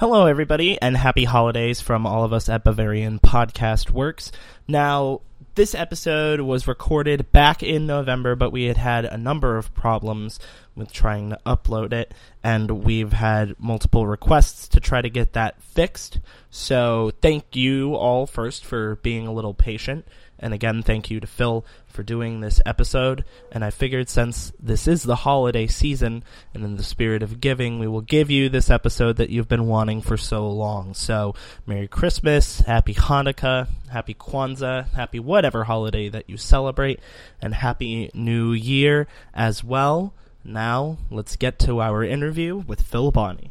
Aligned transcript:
Hello, 0.00 0.24
everybody, 0.24 0.80
and 0.80 0.96
happy 0.96 1.24
holidays 1.24 1.82
from 1.82 2.06
all 2.06 2.24
of 2.24 2.32
us 2.32 2.48
at 2.48 2.64
Bavarian 2.64 3.18
Podcast 3.18 3.90
Works. 3.90 4.32
Now, 4.66 5.20
this 5.56 5.74
episode 5.74 6.40
was 6.40 6.66
recorded 6.66 7.30
back 7.32 7.62
in 7.62 7.86
November, 7.86 8.34
but 8.34 8.50
we 8.50 8.64
had 8.64 8.78
had 8.78 9.04
a 9.04 9.18
number 9.18 9.58
of 9.58 9.74
problems 9.74 10.40
with 10.74 10.90
trying 10.90 11.28
to 11.28 11.38
upload 11.44 11.92
it, 11.92 12.14
and 12.42 12.82
we've 12.82 13.12
had 13.12 13.60
multiple 13.60 14.06
requests 14.06 14.68
to 14.68 14.80
try 14.80 15.02
to 15.02 15.10
get 15.10 15.34
that 15.34 15.62
fixed. 15.62 16.20
So, 16.48 17.12
thank 17.20 17.54
you 17.54 17.94
all 17.94 18.26
first 18.26 18.64
for 18.64 18.96
being 19.02 19.26
a 19.26 19.34
little 19.34 19.52
patient. 19.52 20.06
And 20.40 20.54
again, 20.54 20.82
thank 20.82 21.10
you 21.10 21.20
to 21.20 21.26
Phil 21.26 21.64
for 21.86 22.02
doing 22.02 22.40
this 22.40 22.60
episode. 22.64 23.24
And 23.52 23.64
I 23.64 23.70
figured 23.70 24.08
since 24.08 24.52
this 24.58 24.88
is 24.88 25.02
the 25.02 25.16
holiday 25.16 25.66
season, 25.66 26.24
and 26.54 26.64
in 26.64 26.76
the 26.76 26.82
spirit 26.82 27.22
of 27.22 27.40
giving, 27.40 27.78
we 27.78 27.86
will 27.86 28.00
give 28.00 28.30
you 28.30 28.48
this 28.48 28.70
episode 28.70 29.16
that 29.16 29.30
you've 29.30 29.48
been 29.48 29.66
wanting 29.66 30.00
for 30.00 30.16
so 30.16 30.48
long. 30.48 30.94
So, 30.94 31.34
Merry 31.66 31.88
Christmas, 31.88 32.60
Happy 32.60 32.94
Hanukkah, 32.94 33.68
Happy 33.90 34.14
Kwanzaa, 34.14 34.90
Happy 34.92 35.20
whatever 35.20 35.64
holiday 35.64 36.08
that 36.08 36.28
you 36.28 36.36
celebrate, 36.36 37.00
and 37.42 37.54
Happy 37.54 38.10
New 38.14 38.52
Year 38.52 39.06
as 39.34 39.62
well. 39.62 40.14
Now, 40.42 40.96
let's 41.10 41.36
get 41.36 41.58
to 41.60 41.82
our 41.82 42.02
interview 42.02 42.56
with 42.56 42.80
Phil 42.80 43.10
Bonney. 43.10 43.50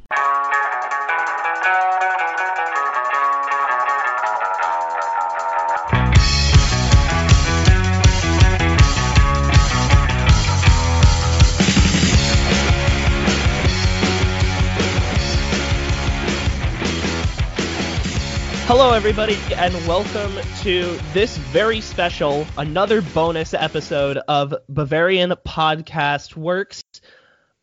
Hello, 18.72 18.94
everybody, 18.94 19.36
and 19.56 19.74
welcome 19.88 20.32
to 20.62 20.96
this 21.12 21.38
very 21.38 21.82
special, 21.82 22.46
another 22.56 23.02
bonus 23.02 23.56
episode 23.56 24.20
of 24.28 24.54
Bavarian 24.70 25.32
Podcast 25.44 26.36
Works. 26.36 26.84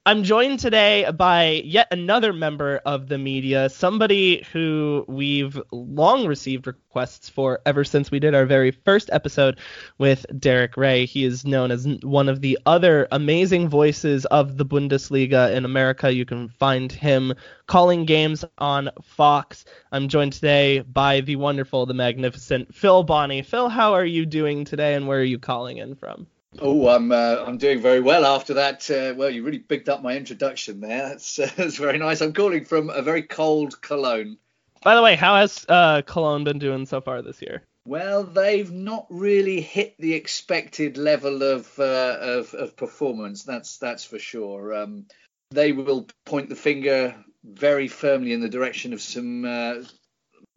I'm 0.08 0.22
joined 0.22 0.60
today 0.60 1.10
by 1.10 1.62
yet 1.64 1.88
another 1.90 2.32
member 2.32 2.80
of 2.86 3.08
the 3.08 3.18
media, 3.18 3.68
somebody 3.68 4.46
who 4.52 5.04
we've 5.08 5.60
long 5.72 6.28
received 6.28 6.68
requests 6.68 7.28
for 7.28 7.58
ever 7.66 7.82
since 7.82 8.08
we 8.08 8.20
did 8.20 8.32
our 8.32 8.46
very 8.46 8.70
first 8.70 9.10
episode 9.12 9.58
with 9.98 10.24
Derek 10.38 10.76
Ray. 10.76 11.06
He 11.06 11.24
is 11.24 11.44
known 11.44 11.72
as 11.72 11.88
one 12.04 12.28
of 12.28 12.40
the 12.40 12.56
other 12.66 13.08
amazing 13.10 13.68
voices 13.68 14.26
of 14.26 14.58
the 14.58 14.64
Bundesliga 14.64 15.52
in 15.52 15.64
America. 15.64 16.14
You 16.14 16.24
can 16.24 16.50
find 16.50 16.92
him 16.92 17.34
calling 17.66 18.04
games 18.04 18.44
on 18.58 18.90
Fox. 19.02 19.64
I'm 19.90 20.06
joined 20.06 20.34
today 20.34 20.82
by 20.82 21.22
the 21.22 21.34
wonderful, 21.34 21.84
the 21.84 21.94
magnificent 21.94 22.72
Phil 22.72 23.02
Bonney. 23.02 23.42
Phil, 23.42 23.68
how 23.68 23.94
are 23.94 24.06
you 24.06 24.24
doing 24.24 24.64
today, 24.64 24.94
and 24.94 25.08
where 25.08 25.18
are 25.18 25.24
you 25.24 25.40
calling 25.40 25.78
in 25.78 25.96
from? 25.96 26.28
Oh, 26.60 26.88
I'm 26.88 27.12
uh, 27.12 27.44
I'm 27.46 27.58
doing 27.58 27.80
very 27.80 28.00
well 28.00 28.24
after 28.24 28.54
that. 28.54 28.90
Uh, 28.90 29.14
well, 29.16 29.30
you 29.30 29.42
really 29.42 29.58
bigged 29.58 29.88
up 29.88 30.02
my 30.02 30.16
introduction 30.16 30.80
there. 30.80 31.10
That's, 31.10 31.38
uh, 31.38 31.50
that's 31.56 31.76
very 31.76 31.98
nice. 31.98 32.20
I'm 32.20 32.32
calling 32.32 32.64
from 32.64 32.90
a 32.90 33.02
very 33.02 33.22
cold 33.22 33.80
Cologne. 33.80 34.38
By 34.82 34.94
the 34.94 35.02
way, 35.02 35.16
how 35.16 35.36
has 35.36 35.64
uh, 35.68 36.02
Cologne 36.02 36.44
been 36.44 36.58
doing 36.58 36.86
so 36.86 37.00
far 37.00 37.22
this 37.22 37.42
year? 37.42 37.62
Well, 37.86 38.24
they've 38.24 38.70
not 38.70 39.06
really 39.10 39.60
hit 39.60 39.94
the 39.98 40.14
expected 40.14 40.96
level 40.96 41.42
of 41.42 41.78
uh, 41.78 42.18
of, 42.20 42.54
of, 42.54 42.76
performance. 42.76 43.44
That's 43.44 43.78
that's 43.78 44.04
for 44.04 44.18
sure. 44.18 44.74
Um, 44.74 45.06
they 45.50 45.72
will 45.72 46.08
point 46.24 46.48
the 46.48 46.56
finger 46.56 47.14
very 47.44 47.88
firmly 47.88 48.32
in 48.32 48.40
the 48.40 48.48
direction 48.48 48.92
of 48.92 49.00
some 49.00 49.44
uh, 49.44 49.74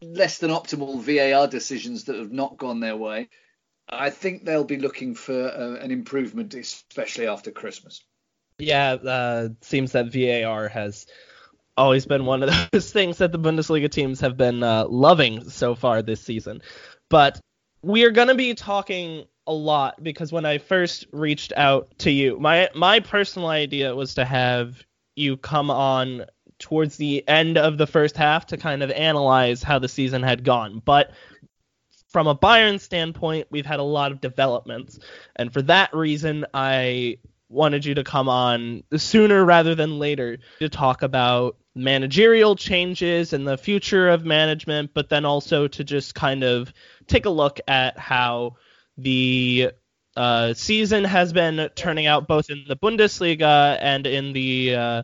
less 0.02 0.38
than 0.38 0.50
optimal 0.50 1.00
VAR 1.00 1.46
decisions 1.46 2.04
that 2.04 2.16
have 2.16 2.32
not 2.32 2.56
gone 2.56 2.80
their 2.80 2.96
way. 2.96 3.28
I 3.90 4.10
think 4.10 4.44
they'll 4.44 4.64
be 4.64 4.78
looking 4.78 5.14
for 5.14 5.34
uh, 5.34 5.82
an 5.82 5.90
improvement, 5.90 6.54
especially 6.54 7.26
after 7.26 7.50
Christmas. 7.50 8.02
Yeah, 8.58 8.92
uh, 8.92 9.48
seems 9.62 9.92
that 9.92 10.12
VAR 10.12 10.68
has 10.68 11.06
always 11.76 12.06
been 12.06 12.26
one 12.26 12.42
of 12.42 12.50
those 12.72 12.92
things 12.92 13.18
that 13.18 13.32
the 13.32 13.38
Bundesliga 13.38 13.90
teams 13.90 14.20
have 14.20 14.36
been 14.36 14.62
uh, 14.62 14.86
loving 14.86 15.48
so 15.48 15.74
far 15.74 16.02
this 16.02 16.20
season. 16.20 16.62
But 17.08 17.40
we 17.82 18.04
are 18.04 18.10
going 18.10 18.28
to 18.28 18.34
be 18.34 18.54
talking 18.54 19.24
a 19.46 19.52
lot 19.52 20.02
because 20.02 20.30
when 20.30 20.44
I 20.44 20.58
first 20.58 21.06
reached 21.12 21.52
out 21.56 21.98
to 21.98 22.10
you, 22.10 22.38
my 22.38 22.68
my 22.74 23.00
personal 23.00 23.48
idea 23.48 23.94
was 23.94 24.14
to 24.14 24.24
have 24.24 24.84
you 25.16 25.36
come 25.36 25.70
on 25.70 26.26
towards 26.58 26.96
the 26.96 27.26
end 27.26 27.58
of 27.58 27.78
the 27.78 27.86
first 27.86 28.16
half 28.16 28.46
to 28.46 28.56
kind 28.56 28.82
of 28.82 28.90
analyze 28.90 29.62
how 29.62 29.78
the 29.78 29.88
season 29.88 30.22
had 30.22 30.44
gone. 30.44 30.82
But 30.84 31.12
from 32.10 32.26
a 32.26 32.34
Bayern 32.34 32.80
standpoint, 32.80 33.46
we've 33.50 33.66
had 33.66 33.80
a 33.80 33.84
lot 33.84 34.12
of 34.12 34.20
developments. 34.20 34.98
And 35.36 35.52
for 35.52 35.62
that 35.62 35.94
reason, 35.94 36.44
I 36.52 37.18
wanted 37.48 37.84
you 37.84 37.94
to 37.94 38.04
come 38.04 38.28
on 38.28 38.82
sooner 38.96 39.44
rather 39.44 39.74
than 39.74 39.98
later 39.98 40.38
to 40.58 40.68
talk 40.68 41.02
about 41.02 41.56
managerial 41.74 42.56
changes 42.56 43.32
and 43.32 43.46
the 43.46 43.56
future 43.56 44.08
of 44.08 44.24
management, 44.24 44.90
but 44.92 45.08
then 45.08 45.24
also 45.24 45.68
to 45.68 45.84
just 45.84 46.14
kind 46.14 46.42
of 46.42 46.72
take 47.06 47.26
a 47.26 47.30
look 47.30 47.60
at 47.66 47.98
how 47.98 48.56
the 48.98 49.70
uh, 50.16 50.52
season 50.54 51.04
has 51.04 51.32
been 51.32 51.70
turning 51.74 52.06
out 52.06 52.26
both 52.26 52.50
in 52.50 52.64
the 52.68 52.76
Bundesliga 52.76 53.78
and 53.80 54.06
in 54.06 54.32
the 54.32 54.74
uh, 54.74 55.02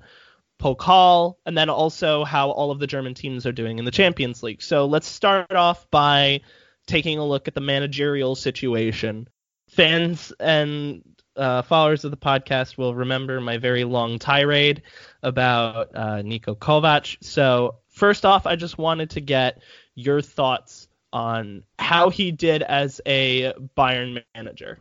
Pokal, 0.61 1.37
and 1.47 1.57
then 1.57 1.69
also 1.69 2.25
how 2.25 2.51
all 2.51 2.71
of 2.71 2.79
the 2.81 2.87
German 2.87 3.15
teams 3.15 3.47
are 3.47 3.53
doing 3.53 3.79
in 3.79 3.85
the 3.85 3.91
Champions 3.91 4.43
League. 4.43 4.63
So 4.63 4.87
let's 4.87 5.07
start 5.07 5.53
off 5.53 5.89
by 5.91 6.41
taking 6.87 7.19
a 7.19 7.27
look 7.27 7.49
at 7.49 7.55
the 7.55 7.61
managerial 7.61 8.35
situation. 8.35 9.29
Fans 9.69 10.33
and 10.39 11.03
uh, 11.37 11.63
followers 11.63 12.05
of 12.05 12.11
the 12.11 12.17
podcast 12.17 12.79
will 12.79 12.95
remember 12.95 13.41
my 13.41 13.59
very 13.59 13.85
long 13.85 14.19
tirade 14.19 14.83
about 15.23 15.91
uh, 15.95 16.23
Niko 16.23 16.57
Kovac. 16.57 17.17
So, 17.23 17.77
first 17.89 18.25
off, 18.25 18.47
I 18.47 18.57
just 18.57 18.79
wanted 18.79 19.11
to 19.11 19.21
get 19.21 19.63
your 19.95 20.23
thoughts 20.23 20.89
on 21.13 21.63
how 21.79 22.11
he 22.11 22.31
did 22.31 22.63
as 22.63 23.01
a 23.07 23.53
Bayern 23.77 24.23
manager. 24.35 24.79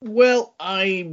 Well, 0.00 0.54
I 0.60 1.08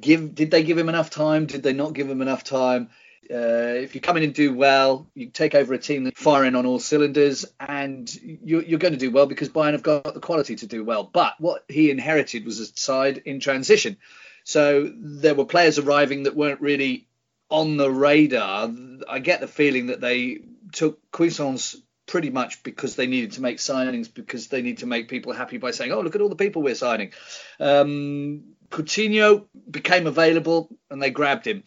give. 0.00 0.34
Did 0.34 0.50
they 0.50 0.64
give 0.64 0.76
him 0.76 0.88
enough 0.88 1.10
time? 1.10 1.46
Did 1.46 1.62
they 1.62 1.72
not 1.72 1.92
give 1.92 2.10
him 2.10 2.20
enough 2.20 2.42
time? 2.42 2.90
Uh, 3.30 3.76
if 3.76 3.94
you 3.94 4.00
come 4.00 4.16
in 4.16 4.22
and 4.22 4.34
do 4.34 4.54
well, 4.54 5.06
you 5.14 5.26
take 5.26 5.54
over 5.54 5.74
a 5.74 5.78
team 5.78 6.04
that's 6.04 6.20
firing 6.20 6.54
on 6.54 6.64
all 6.64 6.78
cylinders, 6.78 7.44
and 7.60 8.10
you're, 8.22 8.62
you're, 8.62 8.78
going 8.78 8.94
to 8.94 8.98
do 8.98 9.10
well 9.10 9.26
because 9.26 9.50
Bayern 9.50 9.72
have 9.72 9.82
got 9.82 10.14
the 10.14 10.20
quality 10.20 10.56
to 10.56 10.66
do 10.66 10.82
well. 10.82 11.04
But 11.04 11.34
what 11.38 11.64
he 11.68 11.90
inherited 11.90 12.46
was 12.46 12.58
a 12.58 12.66
side 12.66 13.18
in 13.18 13.40
transition. 13.40 13.98
So 14.44 14.90
there 14.96 15.34
were 15.34 15.44
players 15.44 15.78
arriving 15.78 16.22
that 16.22 16.34
weren't 16.34 16.62
really 16.62 17.06
on 17.50 17.76
the 17.76 17.90
radar. 17.90 18.72
I 19.08 19.18
get 19.18 19.40
the 19.40 19.48
feeling 19.48 19.88
that 19.88 20.00
they 20.00 20.40
took 20.72 20.98
Cuisance 21.10 21.76
pretty 22.06 22.30
much 22.30 22.62
because 22.62 22.96
they 22.96 23.06
needed 23.06 23.32
to 23.32 23.42
make 23.42 23.58
signings, 23.58 24.12
because 24.12 24.48
they 24.48 24.62
need 24.62 24.78
to 24.78 24.86
make 24.86 25.08
people 25.08 25.32
happy 25.34 25.58
by 25.58 25.70
saying, 25.70 25.92
oh, 25.92 26.00
look 26.00 26.14
at 26.14 26.22
all 26.22 26.30
the 26.30 26.36
people 26.36 26.62
we're 26.62 26.74
signing. 26.74 27.12
Um, 27.60 28.54
Coutinho 28.70 29.46
became 29.70 30.06
available 30.06 30.70
and 30.90 31.02
they 31.02 31.10
grabbed 31.10 31.46
him. 31.46 31.64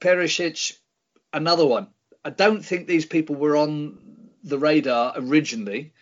Perisic 0.00 0.76
another 1.32 1.66
one. 1.66 1.88
I 2.24 2.30
don't 2.30 2.64
think 2.64 2.86
these 2.86 3.06
people 3.06 3.36
were 3.36 3.56
on 3.56 3.98
the 4.42 4.58
radar 4.58 5.14
originally, 5.16 5.92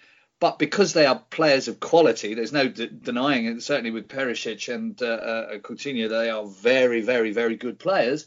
but 0.41 0.59
because 0.59 0.93
they 0.93 1.07
are 1.07 1.19
players 1.31 1.69
of 1.69 1.81
quality, 1.81 2.35
there's 2.35 2.53
no 2.53 2.69
de- 2.69 2.89
denying 2.89 3.47
it. 3.47 3.63
Certainly 3.63 3.93
with 3.93 4.09
Perisic 4.09 4.73
and 4.73 5.01
uh, 5.01 5.07
uh, 5.07 5.59
Coutinho, 5.59 6.09
they 6.09 6.31
are 6.31 6.47
very, 6.47 7.01
very, 7.01 7.33
very 7.33 7.57
good 7.57 7.79
players. 7.79 8.27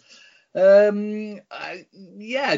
Um, 0.55 1.39
I, 1.51 1.85
yeah, 2.17 2.57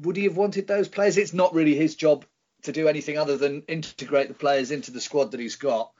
would 0.00 0.16
he 0.16 0.24
have 0.24 0.36
wanted 0.36 0.66
those 0.66 0.88
players? 0.88 1.16
It's 1.16 1.32
not 1.32 1.54
really 1.54 1.74
his 1.74 1.96
job 1.96 2.24
to 2.62 2.72
do 2.72 2.88
anything 2.88 3.18
other 3.18 3.36
than 3.36 3.62
integrate 3.62 4.28
the 4.28 4.34
players 4.34 4.70
into 4.70 4.90
the 4.90 5.00
squad 5.00 5.30
that 5.30 5.40
he's 5.40 5.56
got. 5.56 5.92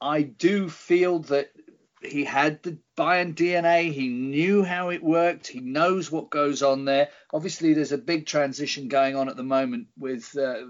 I 0.00 0.22
do 0.22 0.68
feel 0.68 1.20
that 1.20 1.50
he 2.04 2.24
had 2.24 2.62
the 2.62 2.78
Bayern 2.96 3.34
DNA. 3.34 3.92
He 3.92 4.08
knew 4.08 4.62
how 4.62 4.90
it 4.90 5.02
worked. 5.02 5.46
He 5.46 5.60
knows 5.60 6.10
what 6.10 6.30
goes 6.30 6.62
on 6.62 6.84
there. 6.84 7.08
Obviously, 7.32 7.74
there's 7.74 7.92
a 7.92 7.98
big 7.98 8.26
transition 8.26 8.88
going 8.88 9.16
on 9.16 9.28
at 9.28 9.36
the 9.36 9.42
moment 9.42 9.88
with 9.98 10.36
uh, 10.36 10.66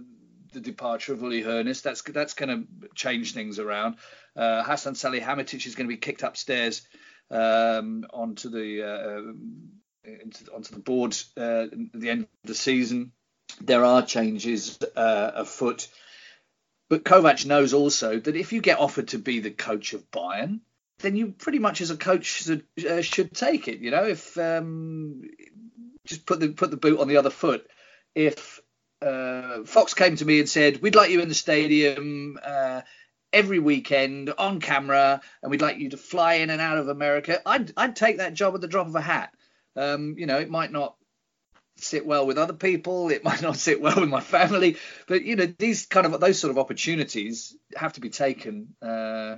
the 0.52 0.60
departure 0.60 1.12
of 1.12 1.22
Uli 1.22 1.42
Hoeneß. 1.42 1.82
That's 1.82 2.02
that's 2.02 2.34
going 2.34 2.48
to 2.48 2.88
change 2.94 3.34
things 3.34 3.58
around. 3.58 3.96
Uh, 4.36 4.62
Hassan 4.62 4.94
Salihamidzic 4.94 5.66
is 5.66 5.74
going 5.74 5.88
to 5.88 5.94
be 5.94 6.00
kicked 6.00 6.22
upstairs 6.22 6.82
um, 7.30 8.06
onto 8.12 8.50
the 8.50 8.82
uh, 8.82 9.32
into, 10.04 10.52
onto 10.52 10.74
the 10.74 10.80
board 10.80 11.16
uh, 11.36 11.64
at 11.64 11.92
the 11.92 12.10
end 12.10 12.22
of 12.22 12.28
the 12.44 12.54
season. 12.54 13.12
There 13.60 13.84
are 13.84 14.02
changes 14.02 14.78
uh, 14.96 15.32
afoot. 15.34 15.88
But 16.88 17.04
Kovac 17.04 17.46
knows 17.46 17.72
also 17.72 18.18
that 18.18 18.36
if 18.36 18.52
you 18.52 18.60
get 18.60 18.78
offered 18.78 19.08
to 19.08 19.18
be 19.18 19.40
the 19.40 19.50
coach 19.50 19.94
of 19.94 20.10
Bayern, 20.10 20.60
then 21.02 21.16
you 21.16 21.28
pretty 21.32 21.58
much 21.58 21.80
as 21.80 21.90
a 21.90 21.96
coach 21.96 22.24
should, 22.24 22.64
uh, 22.88 23.02
should 23.02 23.34
take 23.34 23.68
it. 23.68 23.80
You 23.80 23.90
know, 23.90 24.04
if 24.04 24.36
um, 24.38 25.22
just 26.06 26.26
put 26.26 26.40
the 26.40 26.48
put 26.48 26.70
the 26.70 26.76
boot 26.76 27.00
on 27.00 27.08
the 27.08 27.18
other 27.18 27.30
foot. 27.30 27.68
If 28.14 28.60
uh, 29.00 29.64
Fox 29.64 29.94
came 29.94 30.16
to 30.16 30.24
me 30.24 30.40
and 30.40 30.48
said, 30.48 30.80
"We'd 30.80 30.94
like 30.94 31.10
you 31.10 31.20
in 31.20 31.28
the 31.28 31.34
stadium." 31.34 32.38
Uh, 32.42 32.82
every 33.32 33.58
weekend 33.58 34.30
on 34.36 34.60
camera, 34.60 35.20
and 35.42 35.50
we'd 35.50 35.62
like 35.62 35.78
you 35.78 35.88
to 35.90 35.96
fly 35.96 36.34
in 36.34 36.50
and 36.50 36.60
out 36.60 36.78
of 36.78 36.88
America. 36.88 37.40
I'd 37.46 37.72
I'd 37.76 37.96
take 37.96 38.18
that 38.18 38.34
job 38.34 38.54
at 38.54 38.60
the 38.60 38.68
drop 38.68 38.86
of 38.86 38.94
a 38.94 39.00
hat. 39.00 39.32
Um, 39.74 40.16
you 40.18 40.26
know, 40.26 40.38
it 40.38 40.50
might 40.50 40.70
not 40.70 40.96
sit 41.76 42.04
well 42.06 42.26
with 42.26 42.38
other 42.38 42.52
people, 42.52 43.10
it 43.10 43.24
might 43.24 43.42
not 43.42 43.56
sit 43.56 43.80
well 43.80 44.00
with 44.00 44.08
my 44.08 44.20
family, 44.20 44.76
but 45.06 45.22
you 45.22 45.36
know, 45.36 45.46
these 45.58 45.86
kind 45.86 46.06
of 46.06 46.20
those 46.20 46.38
sort 46.38 46.50
of 46.50 46.58
opportunities 46.58 47.56
have 47.74 47.94
to 47.94 48.00
be 48.00 48.10
taken. 48.10 48.74
Uh, 48.82 49.36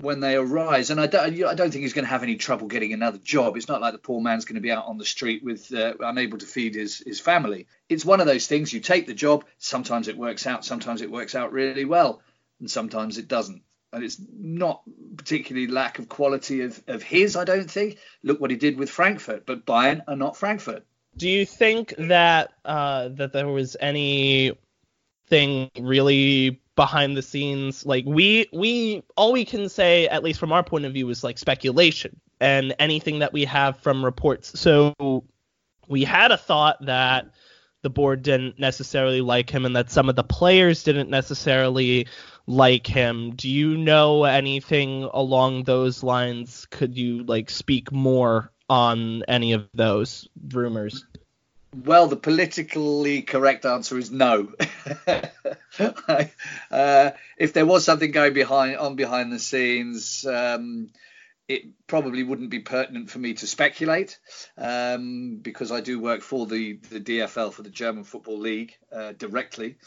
when 0.00 0.20
they 0.20 0.36
arise. 0.36 0.90
And 0.90 1.00
I 1.00 1.06
don't, 1.06 1.44
I 1.44 1.54
don't 1.54 1.70
think 1.70 1.82
he's 1.82 1.92
going 1.92 2.04
to 2.04 2.10
have 2.10 2.22
any 2.22 2.36
trouble 2.36 2.68
getting 2.68 2.92
another 2.92 3.18
job. 3.18 3.56
It's 3.56 3.68
not 3.68 3.80
like 3.80 3.92
the 3.92 3.98
poor 3.98 4.20
man's 4.20 4.44
going 4.44 4.54
to 4.54 4.60
be 4.60 4.70
out 4.70 4.86
on 4.86 4.98
the 4.98 5.04
street 5.04 5.42
with 5.42 5.72
uh, 5.74 5.94
unable 6.00 6.38
to 6.38 6.46
feed 6.46 6.74
his 6.74 7.02
his 7.04 7.20
family. 7.20 7.66
It's 7.88 8.04
one 8.04 8.20
of 8.20 8.26
those 8.26 8.46
things. 8.46 8.72
You 8.72 8.80
take 8.80 9.06
the 9.06 9.14
job. 9.14 9.44
Sometimes 9.58 10.08
it 10.08 10.16
works 10.16 10.46
out. 10.46 10.64
Sometimes 10.64 11.02
it 11.02 11.10
works 11.10 11.34
out 11.34 11.52
really 11.52 11.84
well 11.84 12.22
and 12.60 12.70
sometimes 12.70 13.18
it 13.18 13.28
doesn't. 13.28 13.62
And 13.92 14.04
it's 14.04 14.20
not 14.38 14.82
particularly 15.16 15.66
lack 15.66 15.98
of 15.98 16.08
quality 16.08 16.60
of, 16.62 16.82
of 16.86 17.02
his, 17.02 17.36
I 17.36 17.44
don't 17.44 17.70
think. 17.70 17.98
Look 18.22 18.40
what 18.40 18.50
he 18.50 18.56
did 18.56 18.76
with 18.76 18.90
Frankfurt, 18.90 19.46
but 19.46 19.64
Bayern 19.64 20.02
are 20.06 20.16
not 20.16 20.36
Frankfurt. 20.36 20.84
Do 21.16 21.28
you 21.28 21.46
think 21.46 21.94
that 21.96 22.52
uh, 22.64 23.08
that 23.08 23.32
there 23.32 23.48
was 23.48 23.76
anything 23.80 24.58
really 25.80 26.60
behind 26.78 27.16
the 27.16 27.22
scenes? 27.22 27.84
Like 27.84 28.04
we 28.06 28.46
we 28.52 29.02
all 29.16 29.32
we 29.32 29.44
can 29.44 29.68
say, 29.68 30.06
at 30.06 30.22
least 30.22 30.38
from 30.38 30.52
our 30.52 30.62
point 30.62 30.84
of 30.84 30.92
view, 30.92 31.10
is 31.10 31.24
like 31.24 31.36
speculation 31.36 32.20
and 32.40 32.72
anything 32.78 33.18
that 33.18 33.32
we 33.32 33.44
have 33.46 33.78
from 33.78 34.04
reports. 34.04 34.58
So 34.58 34.94
we 35.88 36.04
had 36.04 36.30
a 36.30 36.36
thought 36.36 36.86
that 36.86 37.26
the 37.82 37.90
board 37.90 38.22
didn't 38.22 38.60
necessarily 38.60 39.20
like 39.20 39.50
him 39.50 39.64
and 39.64 39.74
that 39.74 39.90
some 39.90 40.08
of 40.08 40.14
the 40.14 40.22
players 40.22 40.84
didn't 40.84 41.10
necessarily 41.10 42.06
like 42.46 42.86
him. 42.86 43.34
Do 43.34 43.48
you 43.48 43.76
know 43.76 44.22
anything 44.22 45.02
along 45.12 45.64
those 45.64 46.04
lines? 46.04 46.64
Could 46.70 46.96
you 46.96 47.24
like 47.24 47.50
speak 47.50 47.90
more 47.90 48.52
on 48.70 49.24
any 49.26 49.52
of 49.52 49.68
those 49.74 50.28
rumors? 50.52 51.04
Well, 51.74 52.06
the 52.06 52.16
politically 52.16 53.22
correct 53.22 53.66
answer 53.66 53.98
is 53.98 54.10
no. 54.10 54.52
uh, 56.70 57.10
if 57.36 57.52
there 57.52 57.66
was 57.66 57.84
something 57.84 58.10
going 58.10 58.32
behind 58.32 58.76
on 58.76 58.96
behind 58.96 59.30
the 59.32 59.38
scenes, 59.38 60.24
um, 60.24 60.88
it 61.48 61.86
probably 61.86 62.22
wouldn't 62.22 62.50
be 62.50 62.58
pertinent 62.58 63.08
for 63.08 63.18
me 63.18 63.32
to 63.32 63.46
speculate 63.46 64.18
um, 64.58 65.38
because 65.40 65.72
I 65.72 65.80
do 65.80 65.98
work 65.98 66.20
for 66.20 66.46
the, 66.46 66.74
the 66.90 67.00
DFL 67.00 67.54
for 67.54 67.62
the 67.62 67.70
German 67.70 68.04
Football 68.04 68.38
League 68.38 68.76
uh, 68.92 69.12
directly. 69.12 69.78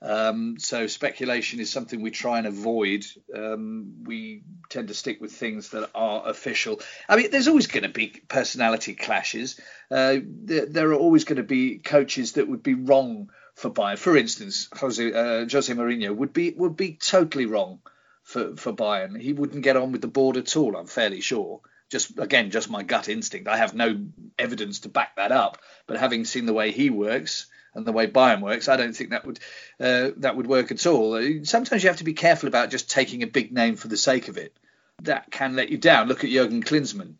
Um, 0.00 0.58
so 0.58 0.86
speculation 0.86 1.60
is 1.60 1.70
something 1.70 2.00
we 2.00 2.10
try 2.10 2.38
and 2.38 2.46
avoid. 2.46 3.04
Um, 3.36 4.02
we 4.04 4.44
tend 4.70 4.88
to 4.88 4.94
stick 4.94 5.20
with 5.20 5.32
things 5.32 5.68
that 5.70 5.90
are 5.94 6.26
official. 6.26 6.80
I 7.06 7.16
mean, 7.16 7.30
there's 7.30 7.48
always 7.48 7.66
going 7.66 7.82
to 7.82 7.90
be 7.90 8.08
personality 8.28 8.94
clashes. 8.94 9.60
Uh, 9.90 10.16
there, 10.24 10.64
there, 10.66 10.88
are 10.90 10.94
always 10.94 11.24
going 11.24 11.36
to 11.36 11.42
be 11.42 11.78
coaches 11.78 12.32
that 12.32 12.48
would 12.48 12.62
be 12.62 12.74
wrong 12.74 13.30
for 13.54 13.70
Bayern. 13.70 13.98
For 13.98 14.16
instance, 14.16 14.68
Jose, 14.74 15.12
uh, 15.12 15.46
Jose 15.50 15.74
Mourinho 15.74 16.16
would 16.16 16.32
be 16.32 16.52
would 16.56 16.76
be 16.76 16.94
totally 16.94 17.44
wrong 17.44 17.80
for 18.30 18.56
for 18.56 18.72
Bayern. 18.72 19.20
He 19.20 19.32
wouldn't 19.32 19.64
get 19.64 19.76
on 19.76 19.92
with 19.92 20.00
the 20.00 20.06
board 20.08 20.36
at 20.36 20.56
all. 20.56 20.76
I'm 20.76 20.86
fairly 20.86 21.20
sure. 21.20 21.60
Just 21.90 22.18
again, 22.18 22.50
just 22.50 22.70
my 22.70 22.84
gut 22.84 23.08
instinct. 23.08 23.48
I 23.48 23.56
have 23.56 23.74
no 23.74 24.06
evidence 24.38 24.80
to 24.80 24.88
back 24.88 25.16
that 25.16 25.32
up, 25.32 25.58
but 25.86 25.98
having 25.98 26.24
seen 26.24 26.46
the 26.46 26.52
way 26.52 26.70
he 26.70 26.90
works 26.90 27.46
and 27.74 27.84
the 27.84 27.92
way 27.92 28.06
Bayern 28.06 28.40
works, 28.40 28.68
I 28.68 28.76
don't 28.76 28.94
think 28.94 29.10
that 29.10 29.26
would 29.26 29.40
uh, 29.80 30.10
that 30.18 30.36
would 30.36 30.46
work 30.46 30.70
at 30.70 30.86
all. 30.86 31.20
Sometimes 31.42 31.82
you 31.82 31.88
have 31.88 31.98
to 31.98 32.04
be 32.04 32.14
careful 32.14 32.48
about 32.48 32.70
just 32.70 32.88
taking 32.88 33.22
a 33.22 33.26
big 33.26 33.52
name 33.52 33.74
for 33.74 33.88
the 33.88 33.96
sake 33.96 34.28
of 34.28 34.38
it. 34.38 34.56
That 35.02 35.30
can 35.30 35.56
let 35.56 35.70
you 35.70 35.78
down. 35.78 36.06
Look 36.06 36.22
at 36.22 36.30
Jurgen 36.30 36.62
Klinsmann. 36.62 37.14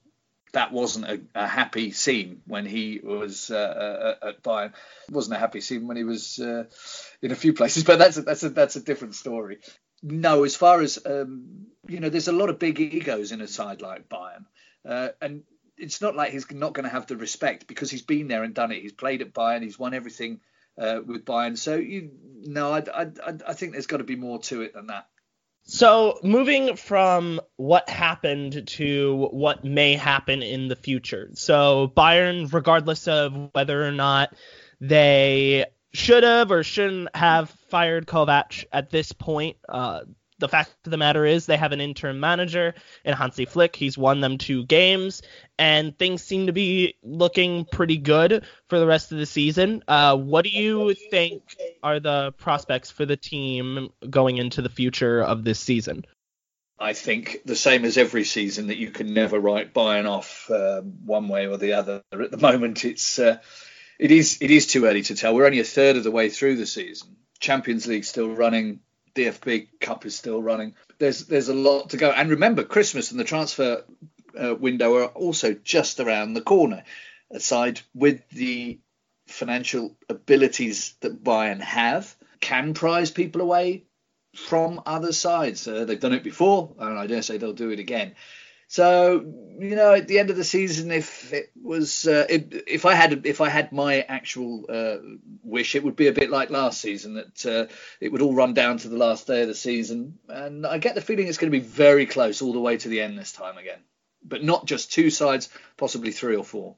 That 0.53 0.73
wasn't 0.73 1.07
a, 1.07 1.21
a 1.35 1.47
happy 1.47 1.93
scene 1.93 2.43
when 2.47 2.67
he 2.67 3.01
was 3.03 3.51
uh, 3.51 4.17
uh 4.23 4.29
at 4.29 4.43
Bayern. 4.43 4.73
It 5.09 5.15
wasn't 5.15 5.37
a 5.37 5.41
happy 5.41 5.61
scene 5.61 5.89
when 5.89 5.97
he 5.97 6.05
was 6.05 6.39
uh, 6.39 6.65
in 7.21 7.33
a 7.33 7.37
few 7.37 7.53
places, 7.53 7.83
but 7.91 7.99
that's 7.99 8.19
a, 8.19 8.23
that's 8.23 8.45
a 8.45 8.51
that's 8.51 8.77
a 8.77 8.81
different 8.81 9.17
story 9.17 9.59
no, 10.03 10.45
as 10.45 10.57
far 10.57 10.81
as 10.81 10.99
um, 11.05 11.67
you 11.87 12.01
know, 12.01 12.09
there's 12.09 12.29
a 12.29 12.33
lot 12.33 12.51
of 12.51 12.59
big 12.59 12.81
egos 12.81 13.33
in 13.33 13.41
a 13.41 13.49
side 13.49 13.83
like 13.83 14.09
Bayern, 14.09 14.45
uh, 14.89 15.09
and 15.21 15.43
it's 15.77 16.01
not 16.01 16.15
like 16.15 16.31
he's 16.31 16.51
not 16.51 16.75
going 16.75 16.85
to 16.85 16.91
have 16.91 17.07
the 17.07 17.17
respect 17.17 17.67
because 17.67 17.91
he's 17.91 18.03
been 18.03 18.29
there 18.29 18.43
and 18.43 18.55
done 18.55 18.71
it. 18.71 18.83
He's 18.83 18.93
played 18.93 19.23
at 19.23 19.33
Bayern, 19.33 19.63
he's 19.63 19.79
won 19.79 19.95
everything 19.95 20.41
uh, 20.79 21.01
with 21.05 21.25
Bayern. 21.25 21.57
So 21.57 21.77
you, 21.77 22.11
no, 22.43 22.73
I, 22.73 22.83
I, 22.95 23.07
I 23.49 23.53
think 23.55 23.73
there's 23.73 23.87
got 23.87 23.99
to 23.99 24.05
be 24.05 24.17
more 24.17 24.41
to 24.41 24.63
it 24.63 24.75
than 24.75 24.89
that. 24.89 25.07
So 25.65 26.19
moving 26.23 26.77
from 26.77 27.41
what 27.57 27.89
happened 27.89 28.67
to 28.67 29.29
what 29.31 29.65
may 29.65 29.95
happen 29.95 30.43
in 30.43 30.69
the 30.69 30.77
future. 30.77 31.31
So 31.35 31.93
Bayern, 31.97 32.53
regardless 32.53 33.09
of 33.09 33.51
whether 33.53 33.87
or 33.87 33.93
not 33.93 34.35
they 34.81 35.67
should 35.93 36.25
have 36.25 36.51
or 36.51 36.63
shouldn't 36.63 37.15
have 37.15 37.55
fired 37.71 38.07
Kovac 38.07 38.65
at 38.73 38.91
this 38.91 39.13
point. 39.13 39.57
Uh, 39.69 40.01
the 40.41 40.49
fact 40.49 40.75
of 40.87 40.91
the 40.91 40.97
matter 40.97 41.25
is 41.25 41.47
they 41.47 41.57
have 41.57 41.73
an 41.73 41.81
interim 41.81 42.19
manager 42.19 42.75
in 43.05 43.15
Hansi 43.15 43.45
Flick. 43.45 43.77
He's 43.77 43.97
won 43.97 44.21
them 44.21 44.39
two 44.39 44.65
games, 44.65 45.23
and 45.59 45.97
things 45.97 46.23
seem 46.23 46.47
to 46.47 46.53
be 46.53 46.97
looking 47.03 47.67
pretty 47.67 47.99
good 47.99 48.45
for 48.69 48.79
the 48.79 48.87
rest 48.87 49.13
of 49.13 49.19
the 49.19 49.27
season. 49.27 49.85
Uh, 49.87 50.17
what 50.17 50.45
do 50.45 50.51
you 50.51 50.95
think 50.95 51.43
are 51.83 52.01
the 52.01 52.33
prospects 52.33 52.91
for 52.91 53.05
the 53.05 53.19
team 53.19 53.91
going 54.09 54.39
into 54.39 54.63
the 54.63 54.71
future 54.71 55.23
of 55.23 55.45
this 55.45 55.61
season? 55.61 56.07
I 56.79 56.95
think 56.95 57.43
the 57.45 57.57
same 57.57 57.85
as 57.85 57.99
every 57.99 58.25
season 58.25 58.69
that 58.69 58.79
you 58.79 58.91
can 58.91 59.13
never 59.13 59.39
write 59.39 59.75
Bayern 59.75 60.09
off 60.09 60.51
uh, 60.51 60.81
one 60.81 61.29
way 61.29 61.47
or 61.47 61.59
the 61.59 61.75
other. 61.75 62.03
At 62.11 62.31
the 62.31 62.37
moment, 62.41 62.87
it's 62.87 63.19
uh, 63.19 63.37
it 63.99 64.11
is 64.11 64.39
it 64.41 64.51
is 64.51 64.67
too 64.67 64.87
early 64.87 65.03
to 65.03 65.15
tell. 65.15 65.35
We're 65.35 65.45
only 65.45 65.61
a 65.61 65.65
third 65.65 65.97
of 65.97 66.05
the 66.05 66.11
way 66.11 66.31
through 66.31 66.57
the 66.57 66.67
season. 66.67 67.17
Champions 67.41 67.87
League 67.87 68.05
still 68.05 68.31
running. 68.31 68.81
DFB 69.15 69.81
Cup 69.81 70.07
is 70.07 70.17
still 70.17 70.41
running. 70.41 70.77
There's 70.99 71.27
there's 71.27 71.49
a 71.49 71.55
lot 71.55 71.91
to 71.91 71.97
go. 71.97 72.11
And 72.11 72.31
remember, 72.31 72.63
Christmas 72.63 73.11
and 73.11 73.19
the 73.19 73.25
transfer 73.25 73.85
uh, 74.41 74.55
window 74.55 74.95
are 74.97 75.07
also 75.07 75.55
just 75.55 75.99
around 75.99 76.35
the 76.35 76.43
corner. 76.43 76.85
Aside 77.33 77.81
with 77.95 78.29
the 78.31 78.79
financial 79.27 79.97
abilities 80.09 80.95
that 81.01 81.23
Bayern 81.23 81.61
have, 81.61 82.15
can 82.41 82.75
prize 82.75 83.11
people 83.11 83.41
away 83.41 83.85
from 84.35 84.81
other 84.87 85.13
sides. 85.13 85.67
Uh, 85.67 85.85
they've 85.85 86.01
done 86.01 86.13
it 86.13 86.25
before, 86.25 86.75
and 86.79 86.99
I 86.99 87.07
dare 87.07 87.23
say 87.23 87.39
they'll 87.39 87.53
do 87.53 87.71
it 87.71 87.79
again. 87.79 88.15
So 88.71 89.25
you 89.59 89.75
know, 89.75 89.95
at 89.95 90.07
the 90.07 90.21
end 90.21 90.31
of 90.31 90.37
the 90.37 90.45
season, 90.45 90.93
if 90.93 91.33
it 91.33 91.51
was, 91.61 92.07
uh, 92.07 92.27
if 92.29 92.87
I 92.87 92.95
had, 92.95 93.27
if 93.27 93.41
I 93.41 93.49
had 93.49 93.73
my 93.73 94.03
actual 94.03 94.65
uh, 94.69 94.99
wish, 95.43 95.75
it 95.75 95.83
would 95.83 95.97
be 95.97 96.07
a 96.07 96.13
bit 96.13 96.31
like 96.31 96.51
last 96.51 96.81
season 96.81 97.15
that 97.15 97.47
uh, 97.47 97.75
it 98.01 98.13
would 98.13 98.23
all 98.23 98.33
run 98.33 98.55
down 98.55 98.79
to 98.79 98.89
the 98.89 98.97
last 98.97 99.27
day 99.27 99.43
of 99.43 99.49
the 99.49 99.57
season, 99.57 100.21
and 100.29 100.65
I 100.65 100.79
get 100.79 100.95
the 100.95 101.01
feeling 101.01 101.27
it's 101.27 101.37
going 101.37 101.51
to 101.51 101.59
be 101.59 101.67
very 101.67 102.07
close 102.07 102.43
all 102.43 102.53
the 102.53 102.61
way 102.61 102.77
to 102.77 102.89
the 102.89 103.01
end 103.01 103.19
this 103.19 103.33
time 103.33 103.59
again, 103.59 103.81
but 104.25 104.45
not 104.45 104.67
just 104.67 104.93
two 104.93 105.11
sides, 105.11 105.49
possibly 105.77 106.13
three 106.13 106.37
or 106.37 106.45
four. 106.45 106.77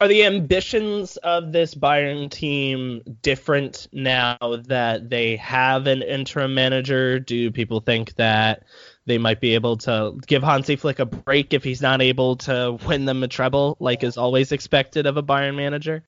Are 0.00 0.08
the 0.08 0.24
ambitions 0.24 1.16
of 1.16 1.50
this 1.50 1.74
Bayern 1.74 2.30
team 2.30 3.02
different 3.22 3.88
now 3.92 4.38
that 4.66 5.10
they 5.10 5.36
have 5.36 5.88
an 5.88 6.02
interim 6.02 6.54
manager? 6.54 7.18
Do 7.18 7.50
people 7.50 7.80
think 7.80 8.14
that? 8.16 8.64
They 9.06 9.18
might 9.18 9.40
be 9.40 9.54
able 9.54 9.76
to 9.78 10.18
give 10.26 10.42
Hansi 10.42 10.76
Flick 10.76 10.98
a 10.98 11.06
break 11.06 11.52
if 11.52 11.64
he's 11.64 11.82
not 11.82 12.00
able 12.00 12.36
to 12.36 12.78
win 12.86 13.04
them 13.04 13.22
a 13.22 13.28
treble, 13.28 13.76
like 13.80 14.02
is 14.02 14.16
always 14.16 14.52
expected 14.52 15.06
of 15.06 15.16
a 15.16 15.22
Bayern 15.22 15.56
manager. 15.56 16.04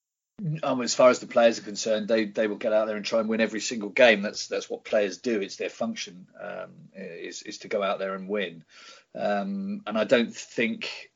Um, 0.63 0.83
as 0.83 0.95
far 0.95 1.09
as 1.09 1.19
the 1.19 1.27
players 1.27 1.59
are 1.59 1.63
concerned, 1.63 2.09
they, 2.09 2.27
they 2.27 2.47
will 2.47 2.57
get 2.57 2.75
out 2.75 2.87
there 2.87 2.97
and 2.97 3.05
try 3.05 3.21
and 3.21 3.29
win 3.29 3.41
every 3.41 3.61
single 3.61 3.89
game. 3.89 4.21
That's 4.21 4.49
that's 4.49 4.69
what 4.69 4.85
players 4.85 5.19
do. 5.19 5.41
It's 5.41 5.57
their 5.57 5.71
function 5.71 6.27
um, 6.39 6.73
is 6.95 7.43
is 7.43 7.59
to 7.59 7.69
go 7.69 7.83
out 7.83 7.99
there 7.99 8.15
and 8.15 8.29
win. 8.29 8.63
Um, 9.15 9.83
and 9.87 9.97
I 9.97 10.05
don't 10.05 10.35
think 10.35 11.11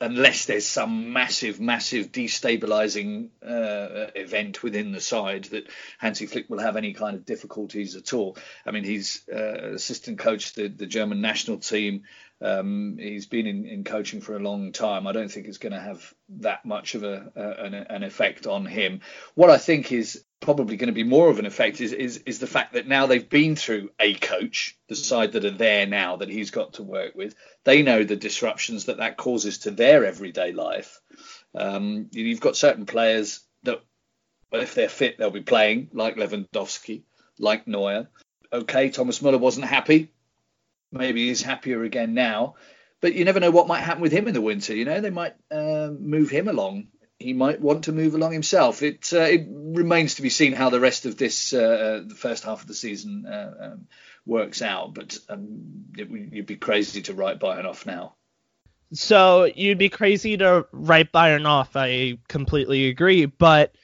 unless 0.00 0.46
there's 0.46 0.66
some 0.66 1.12
massive, 1.12 1.60
massive 1.60 2.10
destabilizing 2.10 3.28
uh, 3.46 4.10
event 4.14 4.62
within 4.62 4.92
the 4.92 5.00
side 5.00 5.44
that 5.44 5.68
Hansi 5.98 6.26
Flick 6.26 6.48
will 6.48 6.58
have 6.58 6.76
any 6.76 6.94
kind 6.94 7.16
of 7.16 7.26
difficulties 7.26 7.96
at 7.96 8.12
all. 8.14 8.36
I 8.64 8.70
mean, 8.70 8.84
he's 8.84 9.22
uh, 9.30 9.72
assistant 9.74 10.18
coach 10.18 10.54
the 10.54 10.68
the 10.68 10.86
German 10.86 11.20
national 11.20 11.58
team. 11.58 12.04
Um, 12.42 12.96
he's 12.98 13.26
been 13.26 13.46
in, 13.46 13.66
in, 13.66 13.84
coaching 13.84 14.22
for 14.22 14.34
a 14.34 14.40
long 14.40 14.72
time. 14.72 15.06
I 15.06 15.12
don't 15.12 15.30
think 15.30 15.46
it's 15.46 15.58
going 15.58 15.74
to 15.74 15.80
have 15.80 16.14
that 16.40 16.64
much 16.64 16.94
of 16.94 17.02
a, 17.02 17.30
an, 17.36 17.74
an 17.74 18.02
effect 18.02 18.46
on 18.46 18.64
him. 18.64 19.02
What 19.34 19.50
I 19.50 19.58
think 19.58 19.92
is 19.92 20.24
probably 20.40 20.78
going 20.78 20.88
to 20.88 20.94
be 20.94 21.04
more 21.04 21.28
of 21.28 21.38
an 21.38 21.44
effect 21.44 21.82
is, 21.82 21.92
is 21.92 22.16
is 22.24 22.38
the 22.38 22.46
fact 22.46 22.72
that 22.72 22.88
now 22.88 23.06
they've 23.06 23.28
been 23.28 23.56
through 23.56 23.90
a 24.00 24.14
coach, 24.14 24.78
the 24.88 24.96
side 24.96 25.32
that 25.32 25.44
are 25.44 25.50
there 25.50 25.86
now 25.86 26.16
that 26.16 26.30
he's 26.30 26.50
got 26.50 26.74
to 26.74 26.82
work 26.82 27.14
with. 27.14 27.34
They 27.64 27.82
know 27.82 28.04
the 28.04 28.16
disruptions 28.16 28.86
that 28.86 28.98
that 28.98 29.18
causes 29.18 29.58
to 29.58 29.70
their 29.70 30.06
everyday 30.06 30.52
life. 30.52 30.98
Um, 31.54 32.08
you've 32.12 32.40
got 32.40 32.56
certain 32.56 32.86
players 32.86 33.40
that 33.64 33.82
if 34.52 34.74
they're 34.74 34.88
fit, 34.88 35.18
they'll 35.18 35.30
be 35.30 35.42
playing 35.42 35.90
like 35.92 36.16
Lewandowski, 36.16 37.02
like 37.38 37.68
Neuer. 37.68 38.08
Okay, 38.52 38.88
Thomas 38.88 39.20
Muller 39.20 39.38
wasn't 39.38 39.66
happy. 39.66 40.10
Maybe 40.92 41.28
he's 41.28 41.42
happier 41.42 41.82
again 41.82 42.14
now. 42.14 42.56
But 43.00 43.14
you 43.14 43.24
never 43.24 43.40
know 43.40 43.50
what 43.50 43.66
might 43.66 43.80
happen 43.80 44.02
with 44.02 44.12
him 44.12 44.28
in 44.28 44.34
the 44.34 44.40
winter. 44.40 44.74
You 44.74 44.84
know, 44.84 45.00
they 45.00 45.10
might 45.10 45.34
uh, 45.50 45.90
move 45.98 46.30
him 46.30 46.48
along. 46.48 46.88
He 47.18 47.32
might 47.32 47.60
want 47.60 47.84
to 47.84 47.92
move 47.92 48.14
along 48.14 48.32
himself. 48.32 48.82
It 48.82 49.12
uh, 49.12 49.20
it 49.20 49.46
remains 49.50 50.16
to 50.16 50.22
be 50.22 50.30
seen 50.30 50.52
how 50.52 50.70
the 50.70 50.80
rest 50.80 51.06
of 51.06 51.16
this 51.16 51.52
uh, 51.52 52.02
the 52.06 52.14
first 52.14 52.44
half 52.44 52.62
of 52.62 52.66
the 52.66 52.74
season 52.74 53.26
uh, 53.26 53.54
um, 53.60 53.86
works 54.26 54.62
out. 54.62 54.94
But 54.94 55.18
um, 55.28 55.86
it, 55.96 56.10
you'd 56.10 56.46
be 56.46 56.56
crazy 56.56 57.02
to 57.02 57.14
write 57.14 57.40
Bayern 57.40 57.66
off 57.66 57.86
now. 57.86 58.14
So 58.92 59.44
you'd 59.44 59.78
be 59.78 59.88
crazy 59.88 60.36
to 60.38 60.66
write 60.72 61.12
Bayern 61.12 61.46
off. 61.46 61.76
I 61.76 62.18
completely 62.28 62.88
agree. 62.88 63.26
But 63.26 63.74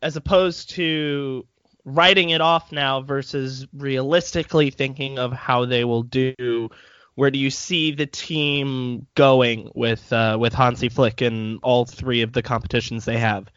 as 0.00 0.16
opposed 0.16 0.70
to 0.70 1.46
writing 1.94 2.30
it 2.30 2.40
off 2.40 2.72
now 2.72 3.00
versus 3.00 3.66
realistically 3.72 4.70
thinking 4.70 5.18
of 5.18 5.32
how 5.32 5.64
they 5.64 5.84
will 5.84 6.02
do, 6.02 6.68
where 7.14 7.30
do 7.30 7.38
you 7.38 7.50
see 7.50 7.92
the 7.92 8.06
team 8.06 9.06
going 9.14 9.70
with 9.74 10.12
uh, 10.12 10.36
with 10.38 10.54
Hansi 10.54 10.88
Flick 10.88 11.22
in 11.22 11.58
all 11.62 11.84
three 11.84 12.22
of 12.22 12.32
the 12.32 12.42
competitions 12.42 13.04
they 13.04 13.18
have? 13.18 13.48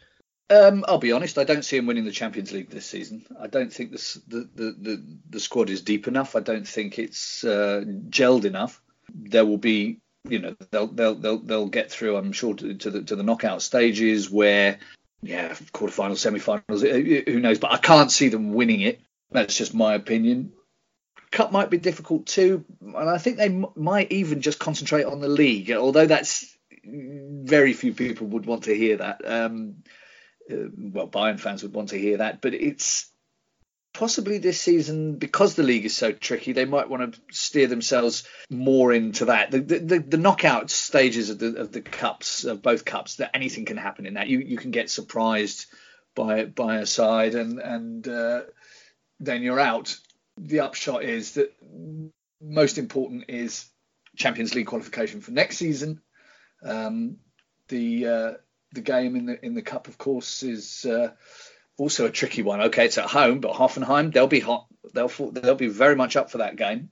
Um, 0.50 0.84
I'll 0.86 0.98
be 0.98 1.12
honest. 1.12 1.38
I 1.38 1.44
don't 1.44 1.64
see 1.64 1.76
him 1.76 1.86
winning 1.86 2.04
the 2.04 2.10
Champions 2.10 2.52
League 2.52 2.70
this 2.70 2.86
season. 2.86 3.24
I 3.40 3.46
don't 3.46 3.72
think 3.72 3.92
this, 3.92 4.14
the, 4.26 4.48
the 4.54 4.76
the 4.78 5.18
the 5.30 5.40
squad 5.40 5.70
is 5.70 5.82
deep 5.82 6.08
enough. 6.08 6.36
I 6.36 6.40
don't 6.40 6.66
think 6.66 6.98
it's 6.98 7.44
uh, 7.44 7.84
gelled 8.08 8.44
enough. 8.44 8.82
There 9.14 9.46
will 9.46 9.58
be 9.58 10.00
you 10.28 10.38
know 10.38 10.54
they'll 10.70 10.88
they'll 10.88 11.14
they'll 11.14 11.38
they'll 11.38 11.68
get 11.68 11.90
through. 11.90 12.16
I'm 12.16 12.32
sure 12.32 12.54
to, 12.54 12.74
to 12.74 12.90
the 12.90 13.02
to 13.04 13.16
the 13.16 13.22
knockout 13.22 13.62
stages 13.62 14.30
where 14.30 14.78
yeah 15.22 15.54
quarterfinals, 15.72 16.18
semi-finals, 16.18 16.82
who 16.82 17.40
knows? 17.40 17.58
But 17.58 17.72
I 17.72 17.78
can't 17.78 18.10
see 18.10 18.28
them 18.28 18.52
winning 18.52 18.80
it. 18.80 19.00
That's 19.30 19.56
just 19.56 19.74
my 19.74 19.94
opinion. 19.94 20.52
Cup 21.30 21.52
might 21.52 21.70
be 21.70 21.78
difficult 21.78 22.26
too, 22.26 22.64
and 22.82 23.08
I 23.08 23.16
think 23.16 23.38
they 23.38 23.46
m- 23.46 23.66
might 23.74 24.12
even 24.12 24.42
just 24.42 24.58
concentrate 24.58 25.04
on 25.04 25.20
the 25.20 25.28
league. 25.28 25.70
Although 25.72 26.06
that's 26.06 26.54
very 26.84 27.72
few 27.72 27.94
people 27.94 28.26
would 28.28 28.44
want 28.46 28.64
to 28.64 28.76
hear 28.76 28.98
that. 28.98 29.22
Um, 29.24 29.76
uh, 30.50 30.68
well, 30.76 31.08
Bayern 31.08 31.40
fans 31.40 31.62
would 31.62 31.72
want 31.72 31.90
to 31.90 31.98
hear 31.98 32.18
that, 32.18 32.42
but 32.42 32.52
it's 32.52 33.11
possibly 33.92 34.38
this 34.38 34.60
season 34.60 35.16
because 35.16 35.54
the 35.54 35.62
league 35.62 35.84
is 35.84 35.96
so 35.96 36.12
tricky 36.12 36.52
they 36.52 36.64
might 36.64 36.88
want 36.88 37.12
to 37.12 37.20
steer 37.30 37.66
themselves 37.66 38.24
more 38.50 38.92
into 38.92 39.26
that. 39.26 39.50
The 39.50 39.60
the, 39.60 39.98
the 39.98 40.16
knockout 40.16 40.70
stages 40.70 41.30
of 41.30 41.38
the 41.38 41.56
of 41.56 41.72
the 41.72 41.82
cups 41.82 42.44
of 42.44 42.62
both 42.62 42.84
cups 42.84 43.16
that 43.16 43.34
anything 43.34 43.64
can 43.64 43.76
happen 43.76 44.06
in 44.06 44.14
that. 44.14 44.28
You 44.28 44.38
you 44.38 44.56
can 44.56 44.70
get 44.70 44.90
surprised 44.90 45.66
by 46.14 46.44
by 46.44 46.78
a 46.78 46.86
side 46.86 47.34
and 47.34 47.58
and 47.58 48.08
uh, 48.08 48.42
then 49.20 49.42
you're 49.42 49.60
out. 49.60 49.96
The 50.38 50.60
upshot 50.60 51.04
is 51.04 51.32
that 51.32 51.52
most 52.40 52.78
important 52.78 53.26
is 53.28 53.66
Champions 54.16 54.54
League 54.54 54.66
qualification 54.66 55.20
for 55.20 55.30
next 55.30 55.58
season. 55.58 56.00
Um, 56.64 57.18
the 57.68 58.06
uh, 58.06 58.32
the 58.72 58.80
game 58.80 59.16
in 59.16 59.26
the 59.26 59.44
in 59.44 59.54
the 59.54 59.62
cup 59.62 59.88
of 59.88 59.98
course 59.98 60.42
is 60.42 60.84
uh, 60.84 61.12
also 61.82 62.06
a 62.06 62.10
tricky 62.10 62.42
one. 62.42 62.60
Okay, 62.62 62.84
it's 62.86 62.98
at 62.98 63.06
home, 63.06 63.40
but 63.40 63.54
Hoffenheim 63.54 64.12
they'll 64.12 64.28
be 64.28 64.40
hot. 64.40 64.66
They'll 64.94 65.08
they'll 65.08 65.56
be 65.56 65.66
very 65.66 65.96
much 65.96 66.14
up 66.14 66.30
for 66.30 66.38
that 66.38 66.56
game. 66.56 66.90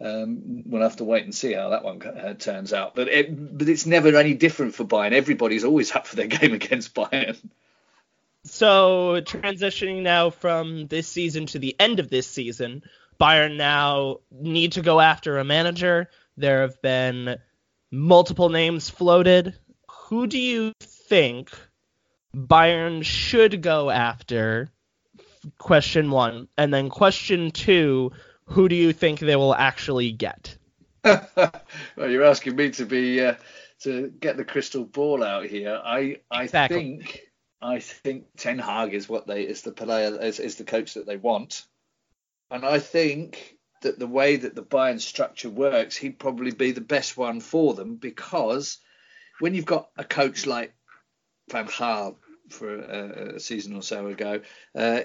Um, 0.00 0.62
we'll 0.66 0.82
have 0.82 0.96
to 0.96 1.04
wait 1.04 1.24
and 1.24 1.34
see 1.34 1.52
how 1.52 1.68
that 1.68 1.84
one 1.84 2.02
uh, 2.02 2.34
turns 2.34 2.72
out. 2.72 2.94
But 2.96 3.08
it, 3.08 3.58
but 3.58 3.68
it's 3.68 3.86
never 3.86 4.16
any 4.16 4.34
different 4.34 4.74
for 4.74 4.84
Bayern. 4.84 5.12
Everybody's 5.12 5.64
always 5.64 5.92
up 5.92 6.06
for 6.06 6.16
their 6.16 6.26
game 6.38 6.54
against 6.54 6.94
Bayern. 6.94 7.38
So 8.44 9.20
transitioning 9.20 10.02
now 10.02 10.30
from 10.30 10.86
this 10.86 11.06
season 11.06 11.46
to 11.46 11.58
the 11.58 11.76
end 11.78 12.00
of 12.00 12.10
this 12.10 12.26
season, 12.26 12.82
Bayern 13.20 13.58
now 13.58 14.20
need 14.32 14.72
to 14.72 14.82
go 14.82 14.98
after 14.98 15.38
a 15.38 15.44
manager. 15.44 16.08
There 16.36 16.62
have 16.62 16.82
been 16.82 17.36
multiple 17.92 18.48
names 18.48 18.88
floated. 18.90 19.54
Who 20.08 20.26
do 20.26 20.38
you 20.38 20.72
think 20.80 21.50
Bayern 22.34 23.04
should 23.04 23.62
go 23.62 23.90
after? 23.90 24.68
Question 25.58 26.10
one. 26.10 26.48
And 26.56 26.72
then 26.72 26.88
question 26.88 27.50
two, 27.50 28.12
who 28.44 28.68
do 28.68 28.76
you 28.76 28.92
think 28.92 29.20
they 29.20 29.36
will 29.36 29.54
actually 29.54 30.12
get? 30.12 30.56
well, 31.04 31.52
you're 31.96 32.24
asking 32.24 32.56
me 32.56 32.70
to 32.72 32.84
be 32.84 33.24
uh, 33.24 33.34
to 33.80 34.08
get 34.08 34.36
the 34.36 34.44
crystal 34.44 34.84
ball 34.84 35.24
out 35.24 35.46
here. 35.46 35.80
I 35.82 36.18
I 36.30 36.44
exactly. 36.44 36.76
think 36.76 37.20
I 37.62 37.78
think 37.80 38.26
Ten 38.36 38.58
Hag 38.58 38.92
is 38.92 39.08
what 39.08 39.26
they 39.26 39.42
is 39.42 39.62
the 39.62 39.72
player 39.72 40.20
is, 40.20 40.40
is 40.40 40.56
the 40.56 40.64
coach 40.64 40.94
that 40.94 41.06
they 41.06 41.16
want, 41.16 41.64
and 42.50 42.64
I 42.64 42.80
think 42.80 43.56
that 43.82 43.98
the 43.98 44.06
way 44.06 44.36
that 44.36 44.54
the 44.54 44.62
Bayern 44.62 45.00
structure 45.00 45.48
works, 45.48 45.96
he'd 45.96 46.18
probably 46.18 46.50
be 46.50 46.72
the 46.72 46.82
best 46.82 47.16
one 47.16 47.40
for 47.40 47.72
them 47.72 47.96
because 47.96 48.78
when 49.38 49.54
you've 49.54 49.64
got 49.64 49.88
a 49.96 50.04
coach 50.04 50.44
like 50.44 50.74
Gaal 51.50 52.16
for 52.48 52.74
a, 52.74 53.34
a, 53.36 53.40
season 53.40 53.76
or 53.76 53.82
so 53.82 54.06
ago. 54.08 54.40
Uh, 54.74 55.00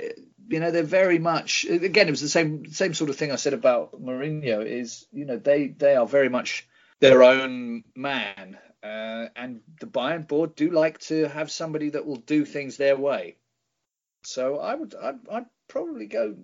you 0.48 0.60
know, 0.60 0.72
they're 0.72 0.84
very 0.84 1.20
much 1.20 1.66
again. 1.66 2.08
It 2.08 2.12
was 2.12 2.22
the 2.22 2.30
same 2.30 2.72
same 2.72 2.94
sort 2.94 3.10
of 3.10 3.16
thing 3.16 3.32
I 3.32 3.36
said 3.36 3.54
about 3.54 4.02
Mourinho. 4.02 4.66
Is 4.66 5.06
you 5.12 5.26
know 5.26 5.38
they 5.38 5.68
they 5.68 5.96
are 5.96 6.08
very 6.08 6.30
much 6.30 6.68
their 7.00 7.24
own 7.24 7.84
man, 7.96 8.58
uh, 8.84 9.28
and 9.36 9.62
the 9.80 9.88
Bayern 9.88 10.28
board 10.28 10.56
do 10.56 10.72
like 10.72 11.00
to 11.00 11.28
have 11.28 11.52
somebody 11.52 11.90
that 11.90 12.06
will 12.06 12.18
do 12.18 12.46
things 12.46 12.78
their 12.78 12.98
way. 12.98 13.38
So 14.24 14.58
I 14.60 14.76
would 14.76 14.96
I'd, 14.96 15.20
I'd 15.32 15.46
probably 15.68 16.08
go 16.08 16.36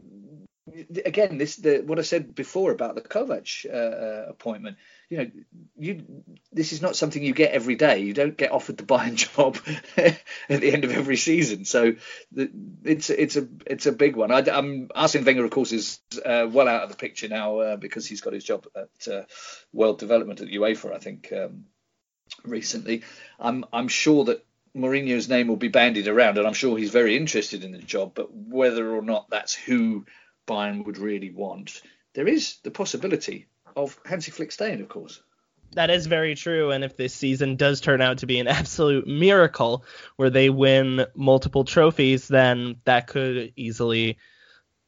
again, 1.05 1.38
this 1.38 1.58
the 1.58 1.81
what 1.81 2.00
I 2.00 2.03
said 2.03 2.36
before 2.36 2.72
about 2.72 2.96
the 2.96 3.01
Kovac 3.01 3.65
uh, 3.65 3.75
uh, 3.77 4.25
appointment. 4.29 4.77
You 5.11 5.17
know, 5.17 5.31
you 5.77 6.05
this 6.53 6.71
is 6.71 6.81
not 6.81 6.95
something 6.95 7.21
you 7.21 7.33
get 7.33 7.51
every 7.51 7.75
day. 7.75 7.99
You 7.99 8.13
don't 8.13 8.37
get 8.37 8.53
offered 8.53 8.77
the 8.77 8.83
Bayern 8.83 9.15
job 9.35 9.57
at 9.97 10.61
the 10.61 10.71
end 10.71 10.85
of 10.85 10.91
every 10.91 11.17
season. 11.17 11.65
So 11.65 11.95
the, 12.31 12.49
it's 12.85 13.09
it's 13.09 13.35
a 13.35 13.45
it's 13.67 13.87
a 13.87 13.91
big 13.91 14.15
one. 14.15 14.31
I, 14.31 14.39
am 14.39 14.87
Arsene 14.95 15.25
Wenger, 15.25 15.43
of 15.43 15.51
course, 15.51 15.73
is 15.73 15.99
uh, 16.25 16.47
well 16.49 16.69
out 16.69 16.83
of 16.83 16.89
the 16.91 16.95
picture 16.95 17.27
now 17.27 17.59
uh, 17.59 17.75
because 17.75 18.07
he's 18.07 18.21
got 18.21 18.31
his 18.31 18.45
job 18.45 18.67
at 18.73 19.13
uh, 19.13 19.23
World 19.73 19.99
Development 19.99 20.39
at 20.39 20.47
UEFA, 20.47 20.95
I 20.95 20.99
think, 20.99 21.33
um, 21.33 21.65
recently. 22.45 23.03
I'm 23.37 23.65
I'm 23.73 23.89
sure 23.89 24.23
that 24.25 24.45
Mourinho's 24.73 25.27
name 25.27 25.49
will 25.49 25.57
be 25.57 25.67
bandied 25.67 26.07
around, 26.07 26.37
and 26.37 26.47
I'm 26.47 26.53
sure 26.53 26.77
he's 26.77 26.91
very 26.91 27.17
interested 27.17 27.65
in 27.65 27.73
the 27.73 27.79
job. 27.79 28.13
But 28.15 28.33
whether 28.33 28.89
or 28.95 29.01
not 29.01 29.29
that's 29.29 29.53
who 29.53 30.05
Bayern 30.47 30.85
would 30.85 30.97
really 30.97 31.31
want. 31.31 31.81
There 32.13 32.29
is 32.29 32.59
the 32.63 32.71
possibility 32.71 33.47
of 33.75 33.99
Hansi 34.05 34.31
Flick 34.31 34.51
staying, 34.51 34.81
of 34.81 34.89
course. 34.89 35.21
That 35.73 35.89
is 35.89 36.05
very 36.05 36.35
true, 36.35 36.71
and 36.71 36.83
if 36.83 36.97
this 36.97 37.13
season 37.13 37.55
does 37.55 37.79
turn 37.79 38.01
out 38.01 38.17
to 38.19 38.25
be 38.25 38.39
an 38.39 38.47
absolute 38.47 39.07
miracle 39.07 39.85
where 40.17 40.29
they 40.29 40.49
win 40.49 41.05
multiple 41.15 41.63
trophies, 41.63 42.27
then 42.27 42.75
that 42.83 43.07
could 43.07 43.53
easily 43.55 44.17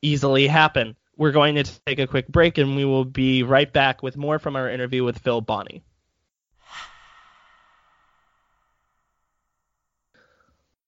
easily 0.02 0.48
happen. 0.48 0.98
We're 1.16 1.32
going 1.32 1.56
to 1.56 1.64
take 1.86 2.00
a 2.00 2.08
quick 2.08 2.28
break 2.28 2.58
and 2.58 2.76
we 2.76 2.84
will 2.84 3.06
be 3.06 3.44
right 3.44 3.72
back 3.72 4.04
with 4.04 4.18
more 4.18 4.40
from 4.40 4.58
our 4.58 4.70
interview 4.70 5.06
with 5.06 5.20
Phil 5.20 5.40
Bonney. 5.40 5.84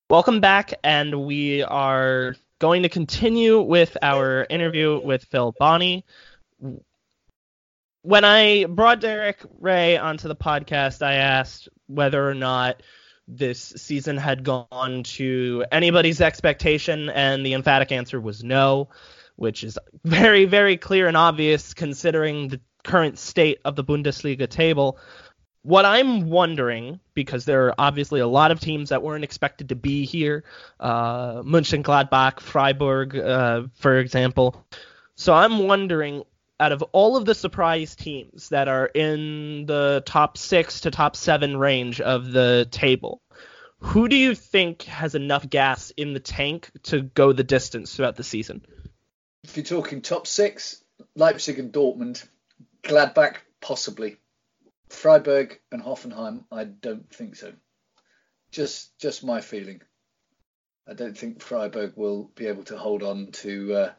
Welcome 0.10 0.40
back, 0.40 0.74
and 0.84 1.26
we 1.26 1.64
are 1.64 2.36
going 2.60 2.84
to 2.84 2.90
continue 2.90 3.60
with 3.62 3.98
our 4.02 4.46
interview 4.50 5.00
with 5.04 5.24
Phil 5.26 5.56
Bonney. 5.58 6.06
When 8.06 8.24
I 8.24 8.66
brought 8.66 9.02
Derek 9.02 9.40
Ray 9.60 9.98
onto 9.98 10.28
the 10.28 10.36
podcast, 10.36 11.02
I 11.02 11.16
asked 11.16 11.70
whether 11.88 12.30
or 12.30 12.36
not 12.36 12.84
this 13.28 13.74
season 13.78 14.18
had 14.18 14.44
gone 14.44 15.02
to 15.04 15.66
anybody's 15.72 16.22
expectation, 16.22 17.10
and 17.10 17.44
the 17.44 17.56
emphatic 17.56 17.92
answer 17.92 18.22
was 18.22 18.44
no, 18.44 18.90
which 19.38 19.64
is 19.64 19.80
very, 20.04 20.46
very 20.46 20.78
clear 20.78 21.08
and 21.08 21.18
obvious 21.18 21.74
considering 21.74 22.50
the 22.50 22.62
current 22.84 23.18
state 23.18 23.60
of 23.66 23.76
the 23.76 23.84
Bundesliga 23.84 24.48
table 24.48 25.00
what 25.64 25.84
I'm 25.84 26.30
wondering, 26.30 27.00
because 27.16 27.46
there 27.46 27.66
are 27.66 27.76
obviously 27.80 28.20
a 28.20 28.28
lot 28.28 28.52
of 28.52 28.60
teams 28.60 28.90
that 28.90 29.02
weren't 29.02 29.24
expected 29.24 29.70
to 29.70 29.76
be 29.76 30.06
here, 30.06 30.44
uh, 30.80 31.42
Mönchengladbach, 31.42 32.40
Freiburg, 32.40 33.18
uh, 33.18 33.64
for 33.74 33.98
example. 33.98 34.64
So 35.16 35.34
I'm 35.34 35.58
wondering, 35.58 36.22
out 36.60 36.72
of 36.72 36.82
all 36.92 37.18
of 37.18 37.26
the 37.26 37.36
surprise 37.36 37.96
teams 37.96 38.50
that 38.50 38.68
are 38.68 38.86
in 38.86 39.66
the 39.66 40.04
top 40.06 40.38
six 40.38 40.82
to 40.82 40.92
top 40.92 41.16
seven 41.16 41.58
range 41.58 42.02
of 42.02 42.32
the 42.32 42.68
table, 42.72 43.22
who 43.80 44.08
do 44.08 44.16
you 44.16 44.36
think 44.36 44.84
has 44.84 45.16
enough 45.16 45.50
gas 45.50 45.92
in 45.98 46.14
the 46.14 46.20
tank 46.20 46.70
to 46.84 47.02
go 47.02 47.34
the 47.34 47.44
distance 47.44 47.96
throughout 47.96 48.16
the 48.16 48.24
season? 48.24 48.66
If 49.44 49.58
you're 49.58 49.66
talking 49.66 50.02
top 50.02 50.28
six, 50.28 50.84
Leipzig 51.16 51.60
and 51.60 51.72
Dortmund, 51.72 52.26
Gladbach 52.84 53.38
possibly. 53.62 54.18
Freiburg 54.90 55.60
and 55.72 55.82
Hoffenheim, 55.82 56.46
I 56.52 56.64
don't 56.64 57.10
think 57.14 57.36
so. 57.36 57.54
Just 58.52 58.98
just 59.00 59.24
my 59.24 59.42
feeling. 59.42 59.82
I 60.88 60.94
don't 60.94 61.18
think 61.18 61.42
Freiburg 61.42 61.94
will 61.96 62.32
be 62.36 62.48
able 62.48 62.64
to 62.66 62.78
hold 62.78 63.02
on 63.02 63.32
to 63.34 63.74
uh, 63.74 63.94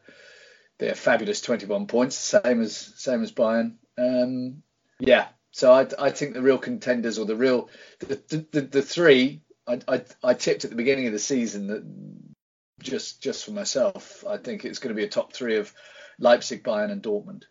their 0.79 0.95
fabulous 0.95 1.41
21 1.41 1.87
points, 1.87 2.15
same 2.15 2.61
as 2.61 2.75
same 2.75 3.23
as 3.23 3.31
Bayern. 3.31 3.75
Um, 3.97 4.63
yeah, 4.99 5.27
so 5.51 5.71
I, 5.71 5.87
I 5.99 6.11
think 6.11 6.33
the 6.33 6.41
real 6.41 6.57
contenders 6.57 7.17
or 7.17 7.25
the 7.25 7.35
real 7.35 7.69
the 7.99 8.45
the, 8.51 8.61
the 8.61 8.81
three 8.81 9.41
I, 9.65 9.79
I, 9.87 10.01
I 10.23 10.33
tipped 10.33 10.63
at 10.65 10.69
the 10.69 10.77
beginning 10.77 11.07
of 11.07 11.13
the 11.13 11.19
season 11.19 11.67
that 11.67 11.83
just 12.79 13.21
just 13.21 13.45
for 13.45 13.51
myself 13.51 14.23
I 14.27 14.37
think 14.37 14.65
it's 14.65 14.79
going 14.79 14.95
to 14.95 14.99
be 14.99 15.03
a 15.03 15.09
top 15.09 15.33
three 15.33 15.57
of 15.57 15.73
Leipzig, 16.19 16.63
Bayern, 16.63 16.91
and 16.91 17.01
Dortmund. 17.01 17.43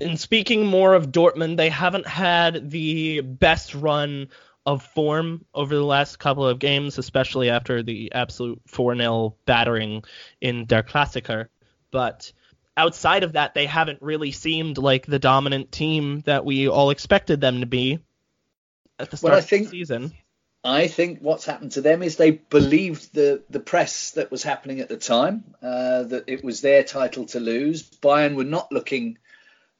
And 0.00 0.18
speaking 0.18 0.66
more 0.66 0.94
of 0.94 1.12
Dortmund, 1.12 1.56
they 1.56 1.68
haven't 1.68 2.06
had 2.06 2.70
the 2.70 3.20
best 3.20 3.74
run 3.74 4.28
of 4.66 4.82
form 4.82 5.44
over 5.54 5.74
the 5.74 5.84
last 5.84 6.18
couple 6.18 6.46
of 6.46 6.58
games, 6.58 6.98
especially 6.98 7.50
after 7.50 7.82
the 7.82 8.12
absolute 8.12 8.60
4 8.66 8.96
0 8.96 9.36
battering 9.46 10.02
in 10.40 10.66
Der 10.66 10.82
Klassiker. 10.82 11.48
But 11.90 12.32
outside 12.76 13.24
of 13.24 13.32
that, 13.32 13.54
they 13.54 13.66
haven't 13.66 14.02
really 14.02 14.32
seemed 14.32 14.78
like 14.78 15.06
the 15.06 15.18
dominant 15.18 15.72
team 15.72 16.20
that 16.20 16.44
we 16.44 16.68
all 16.68 16.90
expected 16.90 17.40
them 17.40 17.60
to 17.60 17.66
be 17.66 17.98
at 18.98 19.10
the 19.10 19.16
start 19.16 19.32
well, 19.32 19.38
I 19.38 19.42
think, 19.42 19.66
of 19.66 19.70
the 19.72 19.78
season. 19.78 20.12
I 20.62 20.88
think 20.88 21.20
what's 21.20 21.44
happened 21.44 21.72
to 21.72 21.82
them 21.82 22.02
is 22.02 22.16
they 22.16 22.30
believed 22.30 23.12
the 23.12 23.42
the 23.50 23.60
press 23.60 24.12
that 24.12 24.30
was 24.30 24.42
happening 24.42 24.80
at 24.80 24.88
the 24.88 24.96
time 24.96 25.54
uh, 25.62 26.04
that 26.04 26.24
it 26.26 26.42
was 26.42 26.60
their 26.60 26.82
title 26.82 27.26
to 27.26 27.40
lose. 27.40 27.82
Bayern 27.82 28.34
were 28.34 28.44
not 28.44 28.72
looking 28.72 29.18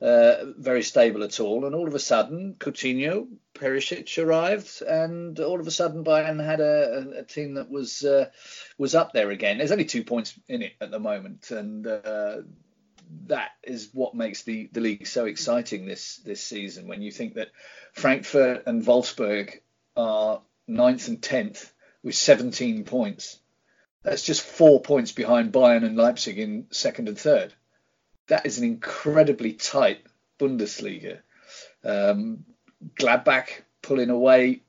uh, 0.01 0.45
very 0.59 0.83
stable 0.83 1.23
at 1.23 1.41
all. 1.41 1.65
And 1.65 1.75
all 1.75 1.89
of 1.89 1.95
a 1.95 1.99
sudden, 1.99 2.57
Coutinho, 2.59 3.29
Perisic 3.55 4.23
arrived, 4.23 4.83
and 4.83 5.41
all 5.41 5.59
of 5.59 5.67
a 5.67 5.71
sudden, 5.71 6.05
Bayern 6.05 6.45
had 6.45 6.61
a, 6.61 7.21
a 7.21 7.23
team 7.23 7.55
that 7.55 7.71
was 7.71 8.05
uh, 8.05 8.29
was 8.77 8.95
up 8.95 9.15
there 9.15 9.31
again. 9.31 9.59
There's 9.59 9.73
only 9.73 9.87
two 9.87 10.05
points 10.05 10.39
in 10.49 10.61
it 10.61 10.75
at 10.81 10.91
the 10.91 10.99
moment, 10.99 11.51
and 11.51 11.87
uh, 11.87 12.43
that 13.27 13.51
is 13.63 13.91
what 13.93 14.15
makes 14.15 14.43
the, 14.43 14.69
the 14.73 14.81
league 14.81 15.07
so 15.07 15.25
exciting 15.27 15.87
this 15.87 16.17
this 16.19 16.43
season. 16.43 16.89
When 16.89 17.03
you 17.03 17.11
think 17.11 17.35
that 17.35 17.49
Frankfurt 17.93 18.65
and 18.67 18.85
Wolfsburg 18.85 19.61
are 19.97 20.43
ninth 20.67 21.09
and 21.09 21.23
tenth 21.23 21.73
with 22.03 22.15
17 22.15 22.85
points, 22.85 23.39
that's 24.03 24.23
just 24.23 24.43
four 24.43 24.81
points 24.81 25.13
behind 25.13 25.53
Bayern 25.53 25.85
and 25.85 25.97
Leipzig 25.97 26.39
in 26.39 26.67
second 26.71 27.09
and 27.09 27.19
third 27.19 27.55
that 28.29 28.47
is 28.47 28.59
an 28.59 28.65
incredibly 28.65 29.53
tight 29.53 30.05
Bundesliga. 30.39 31.21
Um, 31.85 32.45
Gladbach 32.99 33.49
pulling 33.83 34.11
away 34.11 34.63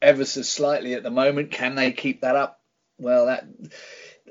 ever 0.00 0.24
so 0.24 0.42
slightly 0.42 0.94
at 0.94 1.02
the 1.02 1.10
moment. 1.10 1.50
Can 1.50 1.74
they 1.74 1.92
keep 1.92 2.22
that 2.22 2.36
up? 2.36 2.60
Well, 2.98 3.26
that 3.26 3.46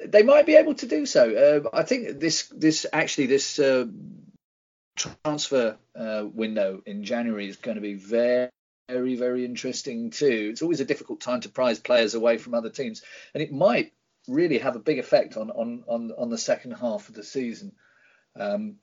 they 0.06 0.24
might 0.24 0.46
be 0.46 0.56
able 0.56 0.76
to 0.76 0.88
do 0.88 1.06
so. 1.06 1.64
Uh, 1.66 1.70
I 1.78 1.84
think 1.84 2.20
this 2.20 2.48
this 2.48 2.86
actually 2.92 3.28
this 3.28 3.60
uh, 3.60 3.86
transfer 4.96 5.78
uh, 5.96 6.26
window 6.32 6.82
in 6.86 7.04
January 7.04 7.48
is 7.48 7.58
going 7.58 7.76
to 7.76 7.82
be 7.82 7.96
very 7.96 8.50
very 8.90 9.16
very 9.16 9.46
interesting 9.46 10.10
too. 10.10 10.50
It's 10.52 10.62
always 10.62 10.80
a 10.80 10.86
difficult 10.86 11.22
time 11.22 11.42
to 11.42 11.50
prize 11.50 11.80
players 11.80 12.14
away 12.14 12.38
from 12.38 12.54
other 12.54 12.70
teams, 12.70 13.02
and 13.34 13.42
it 13.42 13.52
might 13.52 13.94
really 14.28 14.60
have 14.60 14.76
a 14.76 14.80
big 14.80 15.00
effect 15.00 15.38
on 15.38 15.50
on 15.52 15.84
on, 15.88 16.12
on 16.18 16.30
the 16.30 16.38
second 16.38 16.72
half 16.74 17.10
of 17.10 17.16
the 17.16 17.24
season. 17.24 17.74
Um, 18.40 18.76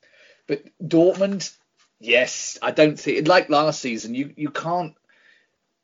but 0.47 0.63
Dortmund, 0.81 1.55
yes, 1.99 2.57
I 2.61 2.71
don't 2.71 2.99
think 2.99 3.27
like 3.27 3.49
last 3.49 3.81
season. 3.81 4.15
You 4.15 4.33
you 4.35 4.49
can't 4.49 4.95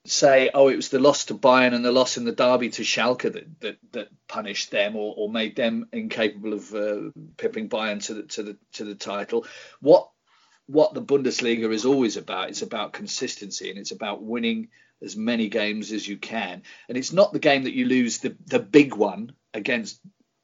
say, 0.06 0.50
oh, 0.54 0.68
it 0.68 0.76
was 0.76 0.90
the 0.90 1.00
loss 1.00 1.26
to 1.26 1.36
Bayern 1.36 1.74
and 1.74 1.84
the 1.84 1.92
loss 1.92 2.18
in 2.18 2.26
the 2.26 2.32
derby 2.32 2.70
to 2.70 2.84
Schalke 2.84 3.34
that 3.34 3.60
that, 3.62 3.78
that 3.92 4.08
punished 4.28 4.72
them 4.72 4.96
or, 4.96 5.14
or 5.18 5.30
made 5.30 5.56
them 5.56 5.88
incapable 5.92 6.54
of 6.54 6.74
uh, 6.74 7.10
pipping 7.38 7.70
Bayern 7.70 8.04
to 8.06 8.14
the 8.16 8.24
to 8.24 8.44
the 8.44 8.58
to 8.74 8.86
the 8.86 8.96
title. 8.96 9.46
What 9.80 10.10
what 10.68 10.94
the 10.94 11.02
Bundesliga 11.02 11.72
is 11.72 11.86
always 11.86 12.18
about. 12.18 12.50
It's 12.50 12.62
about 12.62 12.94
consistency 12.94 13.70
and 13.70 13.78
it's 13.78 13.92
about 13.92 14.24
winning 14.24 14.70
as 15.02 15.16
many 15.16 15.50
games 15.50 15.92
as 15.92 16.08
you 16.08 16.18
can. 16.18 16.64
And 16.88 16.98
it's 16.98 17.14
not 17.14 17.34
the 17.34 17.40
game 17.40 17.64
that 17.64 17.74
you 17.74 17.86
lose 17.86 18.20
the 18.20 18.36
the 18.46 18.60
big 18.60 18.96
one 18.96 19.34
against 19.54 20.00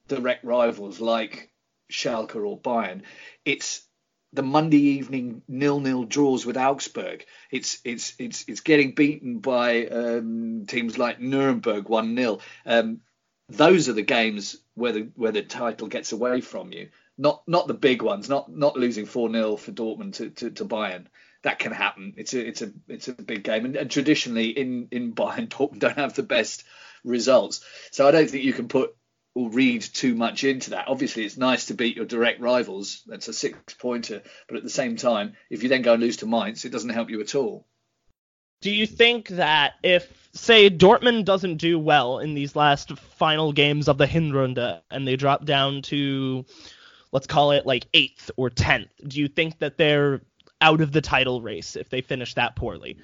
direct 0.07 0.43
rivals 0.43 0.99
like 0.99 1.51
Schalke 1.91 2.35
or 2.35 2.59
Bayern. 2.59 3.03
It's 3.45 3.87
the 4.33 4.43
Monday 4.43 4.77
evening 4.77 5.41
nil-nil 5.47 6.05
draws 6.05 6.45
with 6.45 6.57
Augsburg. 6.57 7.25
It's 7.51 7.79
it's 7.83 8.13
it's 8.17 8.45
it's 8.47 8.61
getting 8.61 8.95
beaten 8.95 9.39
by 9.39 9.87
um, 9.87 10.65
teams 10.67 10.97
like 10.97 11.19
Nuremberg 11.19 11.89
one 11.89 12.15
0 12.15 12.39
um, 12.65 13.01
Those 13.49 13.89
are 13.89 13.93
the 13.93 14.01
games 14.01 14.57
where 14.75 14.93
the 14.93 15.11
where 15.15 15.33
the 15.33 15.41
title 15.41 15.87
gets 15.87 16.11
away 16.11 16.41
from 16.41 16.71
you. 16.71 16.89
Not 17.17 17.43
not 17.47 17.67
the 17.67 17.73
big 17.73 18.01
ones. 18.01 18.29
Not 18.29 18.49
not 18.49 18.77
losing 18.77 19.05
four 19.05 19.31
0 19.31 19.57
for 19.57 19.71
Dortmund 19.71 20.13
to, 20.13 20.29
to, 20.29 20.49
to 20.51 20.65
Bayern. 20.65 21.07
That 21.43 21.59
can 21.59 21.71
happen. 21.71 22.13
It's 22.17 22.33
a 22.33 22.47
it's 22.47 22.61
a 22.61 22.71
it's 22.87 23.07
a 23.07 23.13
big 23.13 23.43
game, 23.43 23.65
and, 23.65 23.75
and 23.75 23.91
traditionally 23.91 24.49
in 24.49 24.87
in 24.91 25.13
Bayern, 25.13 25.47
Dortmund 25.49 25.79
don't 25.79 25.97
have 25.97 26.13
the 26.13 26.23
best 26.23 26.63
results. 27.03 27.65
So 27.91 28.07
I 28.07 28.11
don't 28.11 28.29
think 28.29 28.43
you 28.43 28.53
can 28.53 28.69
put 28.69 28.95
will 29.35 29.49
read 29.49 29.81
too 29.81 30.13
much 30.15 30.43
into 30.43 30.71
that. 30.71 30.87
Obviously, 30.87 31.23
it's 31.23 31.37
nice 31.37 31.67
to 31.67 31.73
beat 31.73 31.95
your 31.95 32.05
direct 32.05 32.41
rivals. 32.41 33.01
That's 33.07 33.27
a 33.27 33.33
six 33.33 33.73
pointer. 33.75 34.21
But 34.47 34.57
at 34.57 34.63
the 34.63 34.69
same 34.69 34.97
time, 34.97 35.33
if 35.49 35.63
you 35.63 35.69
then 35.69 35.83
go 35.83 35.93
and 35.93 36.03
lose 36.03 36.17
to 36.17 36.25
Mainz, 36.25 36.65
it 36.65 36.71
doesn't 36.71 36.89
help 36.89 37.09
you 37.09 37.21
at 37.21 37.35
all. 37.35 37.65
Do 38.61 38.69
you 38.69 38.85
think 38.85 39.29
that 39.29 39.73
if, 39.81 40.29
say, 40.33 40.69
Dortmund 40.69 41.25
doesn't 41.25 41.57
do 41.57 41.79
well 41.79 42.19
in 42.19 42.35
these 42.35 42.55
last 42.55 42.95
final 42.97 43.53
games 43.53 43.87
of 43.87 43.97
the 43.97 44.05
Hinrunde 44.05 44.81
and 44.91 45.07
they 45.07 45.15
drop 45.15 45.45
down 45.45 45.81
to, 45.83 46.45
let's 47.11 47.25
call 47.25 47.51
it 47.51 47.65
like 47.65 47.87
eighth 47.93 48.29
or 48.37 48.49
tenth, 48.49 48.91
do 49.07 49.19
you 49.19 49.27
think 49.27 49.59
that 49.59 49.77
they're 49.77 50.21
out 50.59 50.81
of 50.81 50.91
the 50.91 51.01
title 51.01 51.41
race 51.41 51.75
if 51.75 51.89
they 51.89 52.01
finish 52.01 52.35
that 52.35 52.55
poorly? 52.55 52.97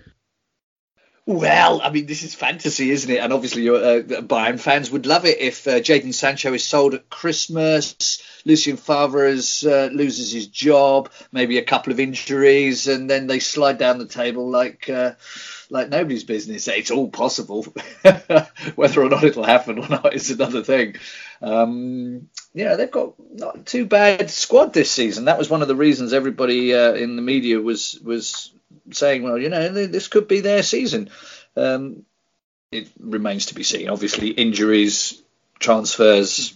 Well, 1.27 1.81
I 1.81 1.89
mean, 1.89 2.05
this 2.05 2.23
is 2.23 2.33
fantasy, 2.33 2.89
isn't 2.89 3.11
it? 3.11 3.17
And 3.17 3.33
obviously, 3.33 3.63
your 3.63 3.75
uh, 3.75 4.01
Bayern 4.01 4.57
fans 4.57 4.89
would 4.89 5.05
love 5.05 5.25
it 5.25 5.39
if 5.39 5.67
uh, 5.67 5.81
Jadon 5.81 6.13
Sancho 6.13 6.53
is 6.53 6.65
sold 6.65 6.93
at 6.93 7.09
Christmas, 7.09 8.23
Lucien 8.45 8.77
Favre 8.77 9.27
uh, 9.27 9.89
loses 9.91 10.31
his 10.31 10.47
job, 10.47 11.11
maybe 11.33 11.57
a 11.57 11.65
couple 11.65 11.91
of 11.91 11.99
injuries, 11.99 12.87
and 12.87 13.09
then 13.09 13.27
they 13.27 13.39
slide 13.39 13.77
down 13.77 13.97
the 13.97 14.05
table 14.05 14.49
like 14.49 14.89
uh, 14.89 15.15
like 15.69 15.89
nobody's 15.89 16.23
business. 16.23 16.69
It's 16.69 16.91
all 16.91 17.09
possible. 17.09 17.63
Whether 18.75 19.03
or 19.03 19.09
not 19.09 19.25
it'll 19.25 19.43
happen 19.43 19.79
or 19.79 19.89
not 19.89 20.13
is 20.13 20.31
another 20.31 20.63
thing. 20.63 20.95
Um, 21.41 22.29
yeah, 22.53 22.77
they've 22.77 22.89
got 22.89 23.15
not 23.33 23.65
too 23.65 23.85
bad 23.85 24.29
squad 24.29 24.71
this 24.71 24.91
season. 24.91 25.25
That 25.25 25.37
was 25.37 25.49
one 25.49 25.61
of 25.61 25.67
the 25.67 25.75
reasons 25.75 26.13
everybody 26.13 26.73
uh, 26.73 26.93
in 26.93 27.17
the 27.17 27.21
media 27.21 27.59
was 27.59 27.99
was 28.01 28.53
saying, 28.91 29.23
well, 29.23 29.37
you 29.37 29.49
know, 29.49 29.69
this 29.69 30.07
could 30.07 30.27
be 30.27 30.41
their 30.41 30.63
season. 30.63 31.09
Um, 31.55 32.05
it 32.71 32.89
remains 32.99 33.47
to 33.47 33.55
be 33.55 33.63
seen. 33.63 33.89
Obviously, 33.89 34.29
injuries, 34.29 35.21
transfers. 35.59 36.53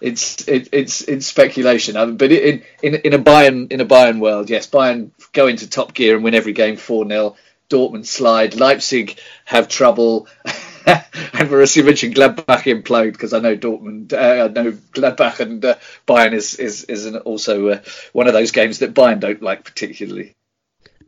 It's 0.00 0.46
it, 0.48 0.68
it's 0.72 1.02
it's 1.02 1.26
speculation. 1.26 1.94
Mean, 1.94 2.16
but 2.16 2.30
in 2.30 2.62
in 2.82 2.94
in 2.94 3.12
a 3.14 3.18
Bayern 3.18 3.72
in 3.72 3.80
a 3.80 3.86
Bayern 3.86 4.20
world, 4.20 4.50
yes, 4.50 4.68
Bayern 4.68 5.10
go 5.32 5.46
into 5.46 5.68
top 5.68 5.94
gear 5.94 6.14
and 6.14 6.24
win 6.24 6.34
every 6.34 6.52
game 6.52 6.76
four 6.76 7.06
0 7.06 7.36
Dortmund 7.70 8.06
slide. 8.06 8.54
Leipzig 8.54 9.18
have 9.44 9.68
trouble. 9.68 10.28
and 10.86 11.48
Borussia 11.48 11.82
Mönchengladbach 11.82 12.64
implode 12.64 13.12
because 13.12 13.32
I 13.32 13.38
know 13.38 13.56
Dortmund, 13.56 14.12
uh, 14.12 14.44
I 14.44 14.48
know 14.48 14.72
Gladbach 14.92 15.40
and 15.40 15.64
uh, 15.64 15.76
Bayern 16.06 16.34
is 16.34 16.54
is 16.56 16.84
is 16.84 17.06
an, 17.06 17.16
also 17.16 17.68
uh, 17.68 17.80
one 18.12 18.26
of 18.26 18.34
those 18.34 18.50
games 18.50 18.80
that 18.80 18.94
Bayern 18.94 19.20
don't 19.20 19.42
like 19.42 19.64
particularly. 19.64 20.34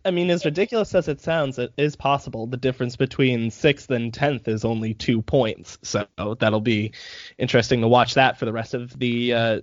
I 0.07 0.13
mean, 0.13 0.31
as 0.31 0.45
ridiculous 0.45 0.95
as 0.95 1.09
it 1.09 1.21
sounds, 1.21 1.59
it 1.59 1.73
is 1.77 1.97
possible. 1.97 2.47
The 2.47 2.57
difference 2.57 2.95
between 2.95 3.51
sixth 3.51 3.91
and 3.91 4.15
tenth 4.15 4.47
is 4.47 4.65
only 4.65 4.95
two 4.95 5.21
points, 5.21 5.79
so 5.83 6.07
that'll 6.17 6.61
be 6.61 6.93
interesting 7.39 7.81
to 7.81 7.89
watch 7.89 8.15
that 8.15 8.39
for 8.39 8.45
the 8.45 8.53
rest 8.53 8.75
of 8.75 8.97
the 8.97 9.35
uh, 9.35 9.61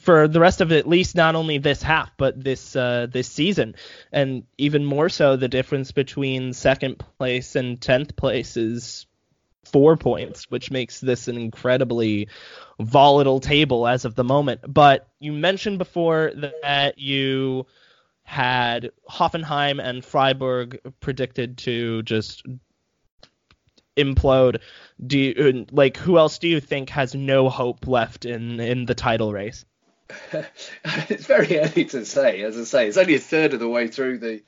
for 0.00 0.26
the 0.26 0.40
rest 0.40 0.60
of 0.60 0.72
at 0.72 0.88
least 0.88 1.14
not 1.14 1.36
only 1.36 1.58
this 1.58 1.82
half 1.82 2.10
but 2.16 2.42
this 2.42 2.74
uh, 2.74 3.06
this 3.08 3.28
season, 3.28 3.76
and 4.10 4.42
even 4.58 4.84
more 4.84 5.08
so, 5.08 5.36
the 5.36 5.48
difference 5.48 5.92
between 5.92 6.52
second 6.54 6.98
place 7.16 7.54
and 7.54 7.80
tenth 7.80 8.16
place 8.16 8.56
is 8.56 9.06
four 9.64 9.96
points, 9.96 10.50
which 10.50 10.72
makes 10.72 11.00
this 11.00 11.28
an 11.28 11.36
incredibly 11.36 12.28
volatile 12.80 13.40
table 13.40 13.86
as 13.86 14.04
of 14.04 14.16
the 14.16 14.24
moment. 14.24 14.60
But 14.66 15.08
you 15.20 15.32
mentioned 15.32 15.78
before 15.78 16.32
that 16.34 16.98
you 16.98 17.66
had 18.24 18.90
Hoffenheim 19.08 19.80
and 19.80 20.04
Freiburg 20.04 20.80
predicted 21.00 21.58
to 21.58 22.02
just 22.02 22.42
implode. 23.96 24.60
Do 25.04 25.18
you, 25.18 25.34
uh, 25.36 25.72
like 25.72 25.96
who 25.96 26.18
else 26.18 26.38
do 26.38 26.48
you 26.48 26.60
think 26.60 26.90
has 26.90 27.14
no 27.14 27.48
hope 27.48 27.86
left 27.86 28.24
in 28.24 28.60
in 28.60 28.86
the 28.86 28.94
title 28.94 29.32
race? 29.32 29.64
it's 30.32 31.26
very 31.26 31.58
early 31.58 31.84
to 31.86 32.04
say. 32.04 32.42
As 32.42 32.58
I 32.58 32.64
say, 32.64 32.88
it's 32.88 32.96
only 32.96 33.14
a 33.14 33.20
third 33.20 33.54
of 33.54 33.60
the 33.60 33.68
way 33.68 33.88
through 33.88 34.18
the 34.18 34.42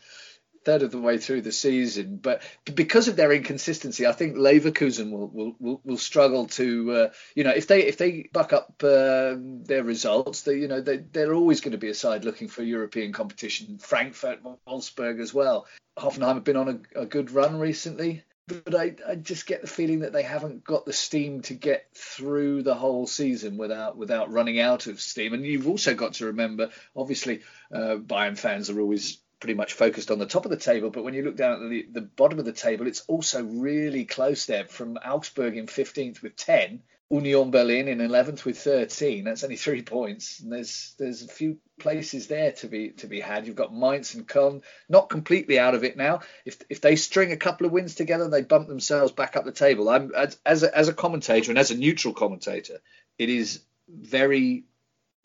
third 0.67 0.83
of 0.83 0.91
the 0.91 1.01
way 1.01 1.17
through 1.17 1.43
the 1.43 1.53
season. 1.53 2.17
But 2.17 2.43
because 2.75 3.07
of 3.07 3.17
their 3.17 3.33
inconsistency, 3.33 4.07
I 4.07 4.13
think 4.13 4.37
Leverkusen 4.37 5.13
will 5.13 5.29
will, 5.29 5.57
will, 5.59 5.81
will 5.85 5.97
struggle 5.97 6.47
to 6.49 6.93
uh, 6.93 7.09
you 7.35 7.45
know 7.45 7.53
if 7.53 7.69
they 7.69 7.85
if 7.85 7.97
they 7.97 8.29
buck 8.33 8.53
up 8.53 8.83
uh, 8.83 9.37
their 9.39 9.85
results, 9.85 10.43
they 10.43 10.57
you 10.57 10.69
know 10.69 10.81
they 10.81 10.99
they're 10.99 11.35
always 11.35 11.61
going 11.61 11.73
to 11.73 11.79
be 11.79 11.89
a 11.89 11.95
side 11.95 12.25
looking 12.25 12.49
for 12.49 12.63
European 12.63 13.13
competition. 13.13 13.79
Frankfurt, 13.79 14.41
Wolfsburg 14.69 15.21
as 15.21 15.33
well. 15.33 15.67
Hoffenheim 15.97 16.35
have 16.35 16.45
been 16.45 16.57
on 16.57 16.69
a, 16.95 17.03
a 17.03 17.07
good 17.07 17.31
run 17.31 17.59
recently 17.59 18.25
but 18.47 18.75
I, 18.77 18.95
I 19.07 19.17
just 19.17 19.47
get 19.47 19.61
the 19.61 19.67
feeling 19.67 20.01
that 20.01 20.13
they 20.13 20.23
haven't 20.23 20.63
got 20.63 20.87
the 20.87 20.93
steam 20.93 21.43
to 21.43 21.55
get 21.55 21.89
through 21.95 22.63
the 22.63 22.75
whole 22.75 23.07
season 23.07 23.57
without 23.57 23.97
without 23.97 24.31
running 24.31 24.61
out 24.61 24.87
of 24.87 25.01
steam. 25.01 25.35
And 25.35 25.45
you've 25.45 25.67
also 25.67 25.95
got 25.95 26.15
to 26.15 26.27
remember, 26.27 26.71
obviously, 26.95 27.41
uh, 27.75 27.97
Bayern 27.97 28.39
fans 28.39 28.71
are 28.71 28.81
always 28.81 29.19
pretty 29.41 29.55
much 29.55 29.75
focused 29.75 30.11
on 30.11 30.19
the 30.19 30.27
top 30.27 30.45
of 30.45 30.51
the 30.51 30.57
table, 30.57 30.91
but 30.91 31.05
when 31.05 31.15
you 31.15 31.23
look 31.23 31.37
down 31.37 31.63
at 31.63 31.71
the, 31.71 31.87
the 31.93 32.01
bottom 32.01 32.39
of 32.39 32.45
the 32.45 32.53
table, 32.53 32.87
it's 32.87 33.03
also 33.03 33.43
really 33.45 34.05
close 34.05 34.47
there. 34.47 34.67
From 34.67 34.97
Augsburg 34.97 35.57
in 35.57 35.67
15th 35.67 36.23
with 36.23 36.37
10 36.37 36.83
Union 37.11 37.53
Berlin 37.53 37.87
in 37.87 37.99
11th 37.99 38.45
with 38.45 38.59
13. 38.59 39.25
That's 39.25 39.45
only 39.45 39.57
three 39.57 39.83
points. 39.83 40.41
And 40.41 40.53
there's 40.53 40.95
there's 40.99 41.23
a 41.23 41.29
few 41.29 41.59
places 41.79 42.27
there 42.27 42.53
to 42.53 42.67
be 42.67 42.91
to 42.91 43.07
be 43.07 43.21
had. 43.21 43.47
You've 43.47 43.55
got 43.55 43.73
Mainz 43.73 44.15
and 44.15 44.27
Köln 44.27 44.63
not 44.89 45.09
completely 45.09 45.59
out 45.59 45.75
of 45.75 45.85
it 45.85 45.97
now. 45.97 46.21
If 46.45 46.59
if 46.69 46.81
they 46.81 46.97
string 46.97 47.31
a 47.31 47.37
couple 47.37 47.67
of 47.67 47.73
wins 47.73 47.95
together, 47.95 48.29
they 48.29 48.43
bump 48.43 48.67
themselves 48.67 49.13
back 49.13 49.37
up 49.37 49.45
the 49.45 49.53
table. 49.53 49.89
I'm 49.89 50.13
as 50.17 50.37
as 50.45 50.65
a, 50.65 50.77
as 50.77 50.89
a 50.89 50.95
commentator 50.95 51.53
and 51.53 51.59
as 51.59 51.71
a 51.71 51.77
neutral 51.77 52.13
commentator, 52.13 52.81
it 53.19 53.29
is 53.29 53.63
very 53.89 54.65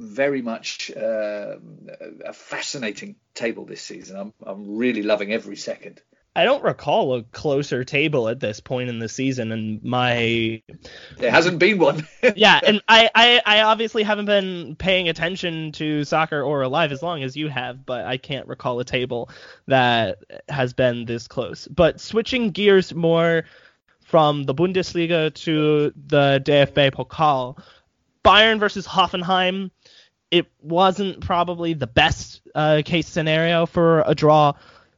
very 0.02 0.42
much 0.42 0.92
uh, 0.92 1.58
a 2.26 2.34
fascinating 2.34 3.16
table 3.34 3.66
this 3.66 3.82
season. 3.82 4.18
I'm 4.18 4.34
I'm 4.46 4.78
really 4.78 5.04
loving 5.04 5.32
every 5.32 5.58
second. 5.58 6.02
I 6.34 6.46
don't 6.46 6.64
recall 6.64 7.16
a 7.16 7.24
closer 7.24 7.84
table 7.84 8.30
at 8.30 8.40
this 8.40 8.62
point 8.62 8.90
in 8.90 9.00
the 9.00 9.10
season, 9.10 9.52
and 9.52 9.84
my 9.84 10.62
there 11.18 11.30
hasn't 11.30 11.60
been 11.60 11.78
one. 11.78 12.08
yeah, 12.38 12.60
and 12.66 12.82
I, 12.88 13.10
I, 13.14 13.42
I 13.46 13.62
obviously 13.64 14.04
haven't 14.04 14.28
been 14.28 14.78
paying 14.78 15.10
attention 15.10 15.74
to 15.74 16.06
soccer 16.06 16.42
or 16.42 16.62
alive 16.62 16.94
as 16.94 17.04
long 17.04 17.22
as 17.24 17.36
you 17.36 17.50
have, 17.50 17.86
but 17.86 18.06
I 18.06 18.16
can't 18.16 18.48
recall 18.48 18.80
a 18.80 18.86
table 18.86 19.30
that 19.68 20.20
has 20.48 20.72
been 20.72 21.04
this 21.04 21.28
close. 21.28 21.68
But 21.68 22.00
switching 22.00 22.52
gears 22.52 22.96
more 22.96 23.44
from 24.00 24.44
the 24.46 24.56
Bundesliga 24.56 25.34
to 25.34 25.92
the 26.08 26.42
DFB 26.46 26.92
Pokal, 26.92 27.62
Bayern 28.24 28.60
versus 28.60 28.88
Hoffenheim. 28.88 29.72
It 30.32 30.48
wasn't 30.62 31.20
probably 31.20 31.74
the 31.74 31.88
best 31.88 32.42
uh, 32.56 32.82
case 32.84 33.08
scenario 33.08 33.66
for 33.66 34.02
a 34.06 34.16
draw 34.16 34.54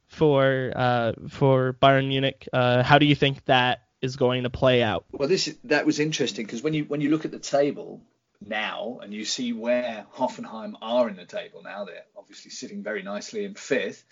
for 0.07 0.71
uh, 0.75 1.13
for 1.29 1.73
Bayern 1.81 2.07
Munich. 2.07 2.47
Uh, 2.53 2.83
how 2.83 2.99
do 2.99 3.05
you 3.05 3.15
think 3.15 3.43
that 3.45 3.83
is 4.01 4.15
going 4.15 4.43
to 4.43 4.49
play 4.49 4.83
out? 4.83 5.05
Well, 5.11 5.27
this 5.27 5.53
that 5.65 5.85
was 5.85 5.99
interesting 5.99 6.45
because 6.45 6.61
when 6.61 6.73
you 6.73 6.85
when 6.85 7.01
you 7.01 7.09
look 7.09 7.25
at 7.25 7.31
the 7.31 7.39
table 7.39 8.01
now 8.45 8.99
and 9.01 9.13
you 9.13 9.25
see 9.25 9.53
where 9.53 10.05
Hoffenheim 10.15 10.73
are 10.81 11.09
in 11.09 11.15
the 11.15 11.25
table 11.25 11.61
now, 11.63 11.85
they're 11.85 12.05
obviously 12.17 12.51
sitting 12.51 12.83
very 12.83 13.01
nicely 13.01 13.45
in 13.45 13.55
fifth. 13.55 14.03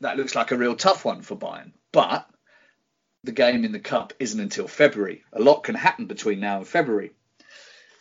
That 0.00 0.16
looks 0.16 0.34
like 0.34 0.52
a 0.52 0.56
real 0.56 0.76
tough 0.76 1.04
one 1.04 1.22
for 1.22 1.36
Bayern, 1.36 1.72
but 1.92 2.28
the 3.24 3.32
game 3.32 3.64
in 3.64 3.72
the 3.72 3.80
cup 3.80 4.12
isn't 4.18 4.40
until 4.40 4.68
February. 4.68 5.22
A 5.32 5.40
lot 5.40 5.62
can 5.62 5.74
happen 5.74 6.06
between 6.06 6.40
now 6.40 6.58
and 6.58 6.66
February. 6.66 7.12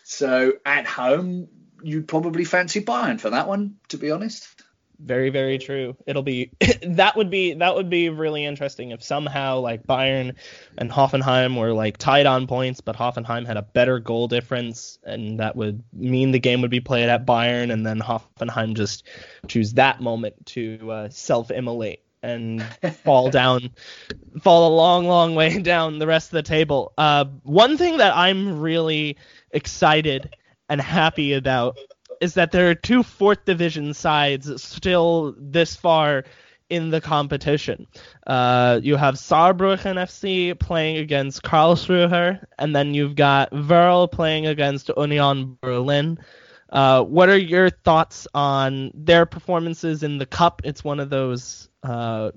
So 0.04 0.54
at 0.66 0.86
home, 0.88 1.48
you'd 1.84 2.08
probably 2.08 2.44
fancy 2.44 2.82
Bayern 2.82 3.20
for 3.20 3.32
that 3.32 3.48
one, 3.48 3.78
to 3.90 3.98
be 3.98 4.12
honest. 4.12 4.48
Very, 5.04 5.32
very 5.32 5.58
true. 5.58 5.96
It'll 6.06 6.22
be 6.22 6.52
that 6.84 7.16
would 7.16 7.32
be 7.32 7.54
that 7.56 7.76
would 7.76 7.90
be 7.90 8.10
really 8.10 8.46
interesting 8.46 8.92
if 8.92 9.02
somehow 9.04 9.60
like 9.60 9.88
Bayern 9.88 10.36
and 10.78 10.92
Hoffenheim 10.92 11.60
were 11.60 11.74
like 11.74 11.98
tied 11.98 12.28
on 12.28 12.46
points, 12.46 12.82
but 12.82 12.96
Hoffenheim 12.96 13.48
had 13.48 13.58
a 13.58 13.64
better 13.64 14.00
goal 14.00 14.28
difference, 14.28 15.00
and 15.04 15.40
that 15.40 15.56
would 15.56 15.84
mean 15.92 16.32
the 16.32 16.40
game 16.40 16.62
would 16.62 16.70
be 16.72 16.82
played 16.82 17.10
at 17.10 17.26
Bayern, 17.26 17.72
and 17.72 17.84
then 17.86 18.00
Hoffenheim 18.00 18.76
just 18.76 19.08
choose 19.48 19.74
that 19.74 20.02
moment 20.02 20.46
to 20.48 20.92
uh, 20.92 21.10
self-immolate 21.10 22.04
and 22.22 22.64
fall 23.04 23.32
down, 23.32 23.72
fall 24.42 24.72
a 24.72 24.76
long, 24.76 25.08
long 25.08 25.34
way 25.34 25.60
down 25.64 25.98
the 25.98 26.08
rest 26.08 26.28
of 26.28 26.34
the 26.34 26.44
table. 26.44 26.94
Uh, 26.98 27.26
one 27.42 27.78
thing 27.78 27.98
that 27.98 28.16
I'm 28.16 28.60
really 28.60 29.18
excited 29.52 30.36
and 30.72 30.80
happy 30.80 31.34
about 31.34 31.78
is 32.22 32.36
that 32.36 32.54
there 32.54 32.70
are 32.70 32.76
two 32.76 33.04
fourth 33.04 33.44
division 33.44 33.94
sides 33.94 34.64
still 34.64 35.36
this 35.38 35.76
far 35.76 36.24
in 36.70 36.92
the 36.92 37.02
competition. 37.02 37.86
Uh, 38.26 38.80
you 38.82 38.96
have 38.96 39.16
Saarbrücken 39.16 39.98
FC 39.98 40.58
playing 40.58 40.96
against 40.98 41.44
Karlsruhe, 41.44 42.42
and 42.58 42.74
then 42.74 42.94
you've 42.94 43.16
got 43.16 43.52
Verl 43.52 44.10
playing 44.10 44.48
against 44.48 44.90
Union 44.96 45.58
Berlin. 45.62 46.18
Uh, 46.70 47.04
what 47.04 47.28
are 47.28 47.38
your 47.38 47.70
thoughts 47.70 48.26
on 48.34 48.92
their 48.94 49.26
performances 49.26 50.04
in 50.04 50.20
the 50.20 50.26
cup? 50.26 50.62
It's 50.64 50.86
one 50.86 51.02
of 51.02 51.10
those 51.10 51.68
uh, 51.84 52.32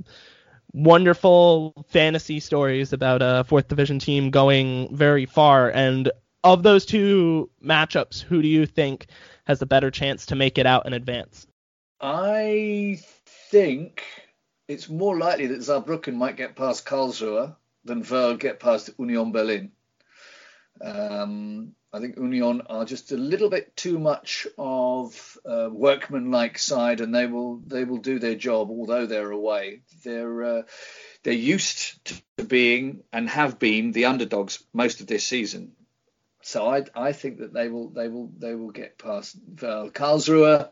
wonderful 0.73 1.87
fantasy 1.91 2.41
stories 2.41 2.93
about 2.93 3.23
a 3.23 3.45
fourth 3.45 3.69
division 3.69 4.01
team 4.01 4.31
going 4.31 4.97
very 4.97 5.25
far. 5.25 5.71
And 5.71 6.11
of 6.45 6.63
those 6.63 6.85
two 6.85 7.51
matchups, 7.65 8.21
who 8.23 8.43
do 8.43 8.49
you 8.49 8.67
think 8.67 9.07
has 9.45 9.63
a 9.63 9.67
better 9.67 9.91
chance 9.91 10.27
to 10.27 10.37
make 10.37 10.59
it 10.59 10.67
out 10.67 10.87
in 10.87 10.93
advance? 10.93 11.47
I 12.01 13.01
think 13.51 14.05
it's 14.69 14.89
more 14.89 15.19
likely 15.19 15.47
that 15.49 15.61
Saarbrücken 15.61 16.15
might 16.15 16.37
get 16.37 16.55
past 16.55 16.85
Karlsruhe 16.85 17.57
than 17.85 18.05
Verl 18.05 18.39
get 18.39 18.61
past 18.61 18.91
Union 18.99 19.33
Berlin. 19.33 19.73
Um, 20.81 21.73
I 21.93 22.01
think 22.01 22.17
Union 22.17 22.63
are 22.69 22.85
just 22.85 23.13
a 23.13 23.17
little 23.17 23.49
bit 23.49 23.77
too 23.77 23.99
much 23.99 24.47
of 24.59 25.39
a 25.45 25.71
workman-like 25.71 26.59
side, 26.59 27.01
and 27.01 27.15
they 27.15 27.27
will 27.27 27.63
they 27.67 27.85
will 27.85 27.99
do 27.99 28.19
their 28.19 28.35
job, 28.35 28.69
although 28.71 29.07
they're 29.07 29.31
away. 29.31 29.83
They're 30.03 30.45
uh, 30.45 30.63
they're 31.23 31.33
used 31.33 32.05
to 32.07 32.45
being 32.45 33.05
and 33.13 33.31
have 33.31 33.59
been 33.59 33.93
the 33.93 34.07
underdogs 34.07 34.63
most 34.73 35.01
of 35.01 35.07
this 35.07 35.25
season. 35.25 35.73
So 36.45 36.69
I 36.69 36.85
I 36.95 37.13
think 37.13 37.39
that 37.39 37.55
they 37.55 37.69
will 37.69 37.89
they 37.89 38.09
will 38.09 38.31
they 38.39 38.55
will 38.55 38.71
get 38.71 38.99
past 38.99 39.37
Karlsruhe. 39.57 40.69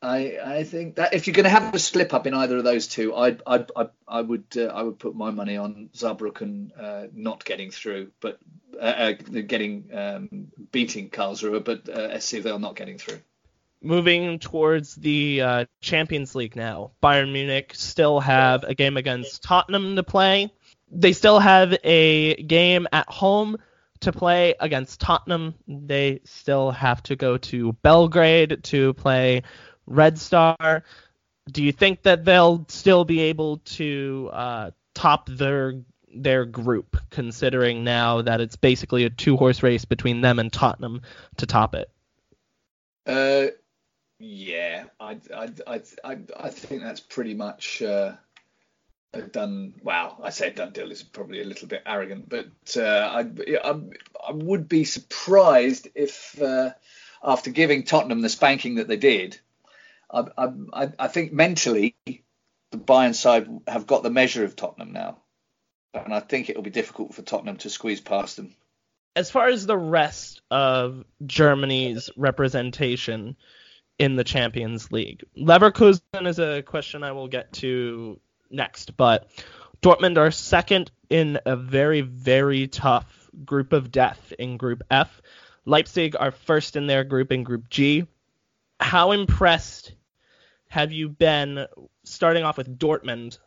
I 0.00 0.38
I 0.42 0.64
think 0.64 0.96
that 0.96 1.12
if 1.12 1.26
you're 1.26 1.34
going 1.34 1.44
to 1.44 1.50
have 1.50 1.74
a 1.74 1.78
slip 1.78 2.14
up 2.14 2.26
in 2.26 2.32
either 2.32 2.56
of 2.56 2.64
those 2.64 2.86
two, 2.86 3.14
I 3.14 3.36
I 3.46 3.66
I, 3.76 3.88
I 4.08 4.22
would 4.22 4.46
uh, 4.56 4.64
I 4.64 4.82
would 4.82 4.98
put 4.98 5.14
my 5.14 5.30
money 5.30 5.58
on 5.58 5.90
Saarbrücken 5.92 6.70
uh, 6.80 7.08
not 7.12 7.44
getting 7.44 7.70
through, 7.70 8.10
but 8.20 8.38
uh, 8.80 8.84
uh 8.84 9.12
getting 9.46 9.90
um, 9.92 10.48
beating 10.72 11.10
Karlsruhe, 11.10 11.62
but 11.62 11.86
uh, 11.90 12.18
SC 12.18 12.36
Verl 12.36 12.58
not 12.58 12.74
getting 12.74 12.96
through. 12.96 13.20
Moving 13.82 14.38
towards 14.38 14.94
the 14.94 15.42
uh, 15.42 15.64
Champions 15.82 16.34
League 16.34 16.56
now, 16.56 16.92
Bayern 17.02 17.32
Munich 17.32 17.72
still 17.74 18.18
have 18.20 18.64
a 18.64 18.74
game 18.74 18.96
against 18.96 19.42
Tottenham 19.42 19.94
to 19.96 20.02
play. 20.02 20.50
They 20.90 21.12
still 21.12 21.38
have 21.38 21.76
a 21.84 22.42
game 22.42 22.88
at 22.92 23.10
home 23.10 23.58
to 24.06 24.12
play 24.12 24.54
against 24.58 25.00
Tottenham. 25.00 25.54
They 25.68 26.20
still 26.24 26.70
have 26.70 27.02
to 27.04 27.16
go 27.16 27.36
to 27.38 27.72
Belgrade 27.74 28.62
to 28.64 28.94
play 28.94 29.42
Red 29.86 30.18
Star. 30.18 30.84
Do 31.50 31.62
you 31.62 31.72
think 31.72 32.02
that 32.02 32.24
they'll 32.24 32.64
still 32.68 33.04
be 33.04 33.20
able 33.22 33.58
to 33.58 34.30
uh, 34.32 34.70
top 34.94 35.28
their 35.28 35.74
their 36.14 36.44
group, 36.44 36.96
considering 37.10 37.84
now 37.84 38.22
that 38.22 38.40
it's 38.40 38.56
basically 38.56 39.04
a 39.04 39.10
two 39.10 39.36
horse 39.36 39.62
race 39.62 39.84
between 39.84 40.20
them 40.20 40.38
and 40.38 40.52
Tottenham 40.52 41.02
to 41.36 41.46
top 41.46 41.74
it? 41.74 41.90
Uh, 43.06 43.48
yeah, 44.18 44.84
I 44.98 45.18
I 45.34 45.50
I 45.66 45.82
I, 46.04 46.18
I 46.38 46.50
think 46.50 46.82
that's 46.82 47.00
pretty 47.00 47.34
much. 47.34 47.82
Uh 47.82 48.12
done 49.20 49.74
well. 49.82 50.18
I 50.22 50.30
say 50.30 50.50
done 50.50 50.72
deal 50.72 50.90
is 50.90 51.02
probably 51.02 51.40
a 51.40 51.44
little 51.44 51.68
bit 51.68 51.82
arrogant, 51.86 52.28
but 52.28 52.76
uh, 52.76 52.82
I, 52.82 53.20
I, 53.20 53.80
I 54.28 54.32
would 54.32 54.68
be 54.68 54.84
surprised 54.84 55.88
if 55.94 56.40
uh, 56.40 56.70
after 57.22 57.50
giving 57.50 57.84
Tottenham 57.84 58.20
the 58.20 58.28
spanking 58.28 58.76
that 58.76 58.88
they 58.88 58.96
did, 58.96 59.38
I, 60.10 60.24
I, 60.72 60.92
I 60.98 61.08
think 61.08 61.32
mentally 61.32 61.96
the 62.04 62.78
Bayern 62.78 63.14
side 63.14 63.48
have 63.66 63.86
got 63.86 64.02
the 64.02 64.10
measure 64.10 64.44
of 64.44 64.56
Tottenham 64.56 64.92
now, 64.92 65.18
and 65.94 66.14
I 66.14 66.20
think 66.20 66.48
it'll 66.48 66.62
be 66.62 66.70
difficult 66.70 67.14
for 67.14 67.22
Tottenham 67.22 67.56
to 67.58 67.70
squeeze 67.70 68.00
past 68.00 68.36
them. 68.36 68.54
As 69.14 69.30
far 69.30 69.48
as 69.48 69.64
the 69.64 69.78
rest 69.78 70.42
of 70.50 71.04
Germany's 71.24 72.10
representation 72.16 73.36
in 73.98 74.16
the 74.16 74.24
Champions 74.24 74.92
League, 74.92 75.24
Leverkusen 75.38 76.26
is 76.26 76.38
a 76.38 76.62
question 76.62 77.02
I 77.02 77.12
will 77.12 77.28
get 77.28 77.52
to 77.54 78.20
next. 78.50 78.96
But 78.96 79.28
Dortmund 79.82 80.18
are 80.18 80.30
second 80.30 80.90
in 81.10 81.38
a 81.46 81.56
very, 81.56 82.00
very 82.00 82.68
tough 82.68 83.30
group 83.44 83.72
of 83.72 83.90
death 83.90 84.32
in 84.38 84.56
Group 84.56 84.82
F. 84.90 85.20
Leipzig 85.64 86.16
are 86.18 86.30
first 86.30 86.76
in 86.76 86.86
their 86.86 87.04
group 87.04 87.32
in 87.32 87.42
Group 87.42 87.68
G. 87.68 88.06
How 88.80 89.12
impressed 89.12 89.92
have 90.68 90.92
you 90.92 91.08
been 91.08 91.66
starting 92.04 92.44
off 92.44 92.56
with 92.56 92.78
Dortmund 92.78 93.38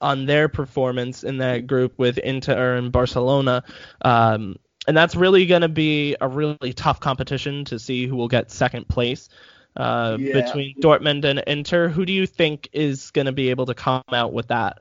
on 0.00 0.26
their 0.26 0.48
performance 0.48 1.24
in 1.24 1.38
that 1.38 1.66
group 1.66 1.98
with 1.98 2.18
Inter 2.18 2.76
and 2.76 2.92
Barcelona. 2.92 3.64
Um, 4.02 4.56
and 4.86 4.96
that's 4.96 5.16
really 5.16 5.46
going 5.46 5.62
to 5.62 5.68
be 5.68 6.16
a 6.20 6.28
really 6.28 6.72
tough 6.72 7.00
competition 7.00 7.64
to 7.66 7.78
see 7.78 8.06
who 8.06 8.16
will 8.16 8.28
get 8.28 8.50
second 8.50 8.88
place 8.88 9.28
uh, 9.76 10.16
yeah. 10.18 10.32
between 10.32 10.74
Dortmund 10.80 11.24
and 11.24 11.38
Inter. 11.46 11.88
Who 11.88 12.06
do 12.06 12.12
you 12.12 12.26
think 12.26 12.68
is 12.72 13.10
going 13.10 13.26
to 13.26 13.32
be 13.32 13.50
able 13.50 13.66
to 13.66 13.74
come 13.74 14.02
out 14.12 14.32
with 14.32 14.48
that? 14.48 14.78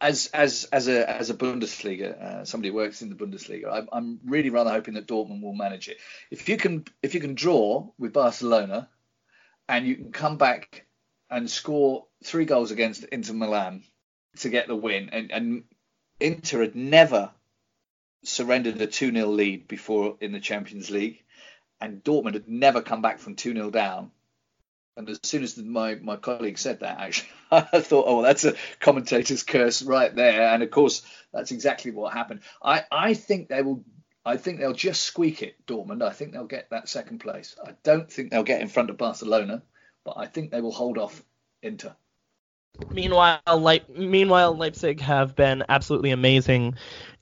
As 0.00 0.28
as 0.34 0.64
as 0.72 0.88
a 0.88 1.08
as 1.08 1.30
a 1.30 1.34
Bundesliga, 1.34 2.20
uh, 2.20 2.44
somebody 2.44 2.68
who 2.68 2.74
works 2.74 3.00
in 3.00 3.08
the 3.08 3.14
Bundesliga, 3.14 3.72
I'm, 3.72 3.88
I'm 3.90 4.20
really 4.26 4.50
rather 4.50 4.70
hoping 4.70 4.94
that 4.94 5.06
Dortmund 5.06 5.42
will 5.42 5.54
manage 5.54 5.88
it. 5.88 5.96
If 6.30 6.48
you 6.48 6.58
can 6.58 6.84
if 7.02 7.14
you 7.14 7.20
can 7.20 7.34
draw 7.34 7.88
with 7.98 8.12
Barcelona, 8.12 8.90
and 9.68 9.86
you 9.86 9.96
can 9.96 10.12
come 10.12 10.36
back 10.36 10.86
and 11.30 11.50
score 11.50 12.06
three 12.24 12.44
goals 12.44 12.70
against 12.70 13.04
Inter 13.04 13.32
Milan 13.32 13.84
to 14.38 14.50
get 14.50 14.68
the 14.68 14.76
win, 14.76 15.10
and, 15.12 15.30
and 15.32 15.64
Inter 16.20 16.60
had 16.60 16.76
never 16.76 17.30
surrendered 18.24 18.80
a 18.80 18.86
2 18.86 19.12
0 19.12 19.28
lead 19.28 19.68
before 19.68 20.16
in 20.20 20.32
the 20.32 20.40
Champions 20.40 20.90
League, 20.90 21.24
and 21.80 22.02
Dortmund 22.02 22.34
had 22.34 22.48
never 22.48 22.82
come 22.82 23.02
back 23.02 23.18
from 23.18 23.34
2 23.34 23.52
0 23.52 23.70
down. 23.70 24.10
And 24.96 25.10
as 25.10 25.20
soon 25.22 25.42
as 25.42 25.58
my, 25.58 25.96
my 25.96 26.16
colleague 26.16 26.58
said 26.58 26.80
that, 26.80 26.98
actually, 26.98 27.28
I 27.50 27.80
thought, 27.80 28.06
oh, 28.08 28.14
well, 28.16 28.22
that's 28.22 28.44
a 28.44 28.54
commentator's 28.80 29.42
curse 29.42 29.82
right 29.82 30.14
there. 30.14 30.48
And 30.48 30.62
of 30.62 30.70
course, 30.70 31.02
that's 31.32 31.52
exactly 31.52 31.90
what 31.90 32.14
happened. 32.14 32.40
I, 32.62 32.84
I 32.90 33.14
think 33.14 33.48
they 33.48 33.62
will. 33.62 33.84
I 34.24 34.38
think 34.38 34.58
they'll 34.58 34.72
just 34.72 35.04
squeak 35.04 35.42
it, 35.42 35.54
Dortmund. 35.66 36.02
I 36.02 36.10
think 36.10 36.32
they'll 36.32 36.46
get 36.46 36.70
that 36.70 36.88
second 36.88 37.20
place. 37.20 37.54
I 37.64 37.74
don't 37.84 38.10
think 38.10 38.30
they'll 38.30 38.42
get 38.42 38.60
in 38.60 38.66
front 38.66 38.90
of 38.90 38.96
Barcelona, 38.96 39.62
but 40.04 40.14
I 40.16 40.26
think 40.26 40.50
they 40.50 40.60
will 40.60 40.72
hold 40.72 40.98
off 40.98 41.22
Inter. 41.62 41.94
Meanwhile, 42.90 43.40
Le- 43.46 43.80
meanwhile, 43.88 44.56
Leipzig 44.56 45.00
have 45.00 45.36
been 45.36 45.62
absolutely 45.68 46.10
amazing 46.10 46.74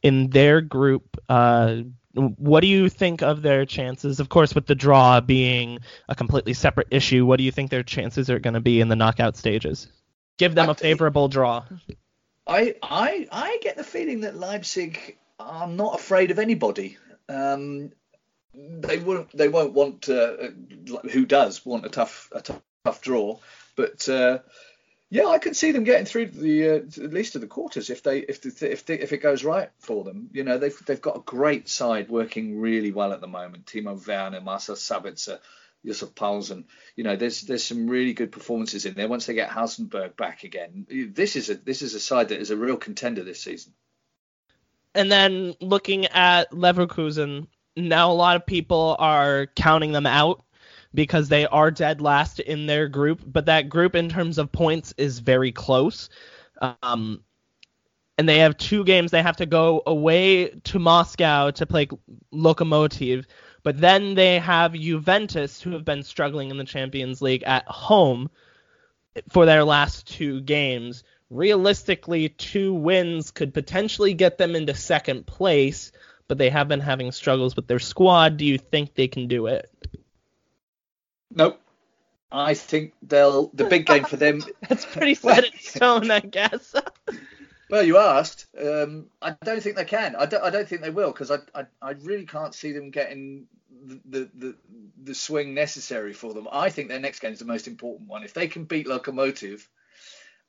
in 0.03 0.31
their 0.31 0.63
group. 0.63 1.21
Uh, 1.29 1.83
what 2.15 2.61
do 2.61 2.67
you 2.67 2.89
think 2.89 3.23
of 3.23 3.43
their 3.43 3.67
chances? 3.67 4.21
Of 4.21 4.29
course, 4.29 4.55
with 4.55 4.67
the 4.67 4.75
draw 4.75 5.21
being 5.21 5.81
a 6.09 6.15
completely 6.15 6.55
separate 6.55 6.89
issue, 6.91 7.27
what 7.27 7.39
do 7.39 7.45
you 7.45 7.51
think 7.51 7.71
their 7.71 7.83
chances 7.83 8.31
are 8.31 8.39
going 8.39 8.55
to 8.55 8.61
be 8.61 8.81
in 8.81 8.89
the 8.89 8.97
knockout 8.97 9.37
stages? 9.37 9.89
Give 10.39 10.55
them 10.55 10.69
I 10.69 10.73
a 10.73 10.75
favorable 10.75 11.29
draw. 11.29 11.65
I 12.47 12.77
I 12.83 13.29
I 13.31 13.59
get 13.63 13.77
the 13.77 13.85
feeling 13.85 14.21
that 14.21 14.37
Leipzig 14.37 15.17
are 15.39 15.67
not 15.67 15.95
afraid 15.95 16.31
of 16.31 16.39
anybody. 16.39 16.99
Um, 17.29 17.91
they 18.55 18.99
won't 18.99 19.37
they 19.37 19.49
won't 19.49 19.73
want 19.73 20.09
uh, 20.09 20.37
who 21.11 21.27
does 21.27 21.65
want 21.65 21.87
a 21.87 21.89
tough 21.89 22.29
a 22.33 22.41
tough, 22.41 22.63
tough 22.85 23.01
draw, 23.01 23.39
but 23.77 24.09
uh, 24.09 24.39
yeah, 25.11 25.27
I 25.27 25.39
can 25.39 25.55
see 25.55 25.73
them 25.73 25.85
getting 25.85 26.07
through 26.07 26.27
the 26.27 26.69
uh, 26.69 27.05
at 27.05 27.13
least 27.13 27.35
to 27.35 27.39
the 27.39 27.47
quarters 27.47 27.91
if 27.91 28.03
they 28.03 28.19
if 28.19 28.41
the, 28.41 28.73
if 28.73 28.87
the, 28.87 29.03
if 29.03 29.13
it 29.13 29.19
goes 29.19 29.45
right 29.45 29.71
for 29.79 30.03
them. 30.05 30.31
You 30.33 30.45
know, 30.45 30.59
they've 30.59 30.77
they've 30.87 31.01
got 31.01 31.17
a 31.17 31.21
great 31.21 31.69
side 31.69 32.09
working 32.09 32.59
really 32.59 32.93
well 32.93 33.13
at 33.13 33.21
the 33.21 33.27
moment. 33.27 33.67
Timo 33.67 34.05
Werner, 34.07 34.41
Marcel 34.41 34.77
Sabitzer, 34.77 35.39
Yussuf 35.83 36.15
Poulsen. 36.15 36.65
You 36.97 37.05
know, 37.05 37.17
there's 37.17 37.43
there's 37.43 37.65
some 37.65 37.87
really 37.87 38.15
good 38.15 38.33
performances 38.33 38.87
in 38.87 38.95
there. 38.95 39.09
Once 39.09 39.27
they 39.27 39.35
get 39.35 39.51
Halstenberg 39.51 40.17
back 40.17 40.45
again, 40.45 40.87
this 40.89 41.37
is 41.37 41.51
a 41.51 41.55
this 41.55 41.83
is 41.83 41.95
a 41.95 42.01
side 42.01 42.31
that 42.31 42.41
is 42.41 42.51
a 42.51 42.57
real 42.57 42.77
contender 42.77 43.23
this 43.23 43.43
season. 43.43 43.73
And 44.95 45.11
then 45.11 45.55
looking 45.61 46.07
at 46.07 46.53
Leverkusen, 46.53 47.49
now 47.77 48.13
a 48.13 48.15
lot 48.15 48.37
of 48.37 48.47
people 48.47 48.97
are 48.99 49.49
counting 49.57 49.93
them 49.93 50.07
out 50.07 50.44
because 50.95 51.29
they 51.29 51.47
are 51.47 51.71
dead 51.71 52.01
last 52.01 52.39
in 52.41 52.67
their 52.67 52.89
group, 52.89 53.21
but 53.27 53.47
that 53.47 53.69
group 53.69 53.97
in 53.97 54.09
terms 54.09 54.39
of 54.39 54.53
points 54.53 54.95
is 54.97 55.19
very 55.19 55.51
close. 55.51 56.09
Um, 56.83 57.23
and 58.17 58.29
they 58.29 58.39
have 58.39 58.57
two 58.57 58.85
games. 58.85 59.11
They 59.11 59.23
have 59.23 59.39
to 59.39 59.47
go 59.47 59.83
away 59.87 60.49
to 60.49 60.79
Moscow 60.79 61.51
to 61.51 61.67
play 61.67 61.89
Lokomotiv, 62.33 63.25
but 63.65 63.81
then 63.81 64.15
they 64.15 64.39
have 64.39 64.73
Juventus, 64.75 65.61
who 65.61 65.73
have 65.73 65.85
been 65.85 66.05
struggling 66.05 66.51
in 66.51 66.59
the 66.59 66.65
Champions 66.65 67.21
League 67.21 67.43
at 67.43 67.67
home 67.67 68.31
for 69.31 69.47
their 69.47 69.65
last 69.65 70.07
two 70.07 70.41
games. 70.43 71.03
Realistically, 71.29 72.29
two 72.29 72.73
wins 72.73 73.33
could 73.33 73.53
potentially 73.53 74.15
get 74.15 74.39
them 74.39 74.55
into 74.55 74.75
second 74.75 75.27
place, 75.27 75.91
but 76.29 76.39
they 76.39 76.51
have 76.51 76.69
been 76.69 76.81
having 76.81 77.11
struggles 77.11 77.57
with 77.57 77.67
their 77.67 77.81
squad. 77.81 78.37
Do 78.37 78.45
you 78.45 78.59
think 78.59 78.95
they 78.95 79.09
can 79.09 79.27
do 79.27 79.47
it? 79.47 79.69
Nope. 81.35 81.61
I 82.31 82.55
think 82.55 82.95
they'll 83.03 83.49
the 83.55 83.65
big 83.65 83.87
game 83.87 84.05
for 84.05 84.17
them. 84.17 84.43
That's 84.69 84.85
pretty 84.85 85.15
set 85.15 85.45
in 85.45 85.59
stone, 85.59 86.11
I 86.11 86.21
guess. 86.21 86.75
well, 87.71 87.83
you 87.83 87.99
asked. 87.99 88.47
Um, 88.61 89.07
I 89.23 89.37
don't 89.45 89.63
think 89.63 89.77
they 89.77 89.85
can. 89.85 90.17
I 90.17 90.27
don't. 90.27 90.43
I 90.43 90.51
don't 90.51 90.69
think 90.69 90.83
they 90.83 90.91
will 90.91 91.13
because 91.13 91.31
I, 91.31 91.39
I, 91.55 91.67
I 91.81 91.91
really 92.03 92.27
can't 92.27 92.55
see 92.55 92.73
them 92.73 92.91
getting 92.91 93.47
the, 93.85 94.01
the, 94.05 94.31
the 94.35 94.55
the 95.05 95.15
swing 95.15 95.55
necessary 95.55 96.13
for 96.13 96.35
them. 96.35 96.49
I 96.51 96.71
think 96.71 96.89
their 96.89 96.99
next 96.99 97.21
game 97.21 97.33
is 97.33 97.39
the 97.39 97.45
most 97.45 97.69
important 97.69 98.09
one. 98.09 98.25
If 98.25 98.35
they 98.35 98.49
can 98.49 98.65
beat 98.65 98.87
Lokomotiv 98.87 99.67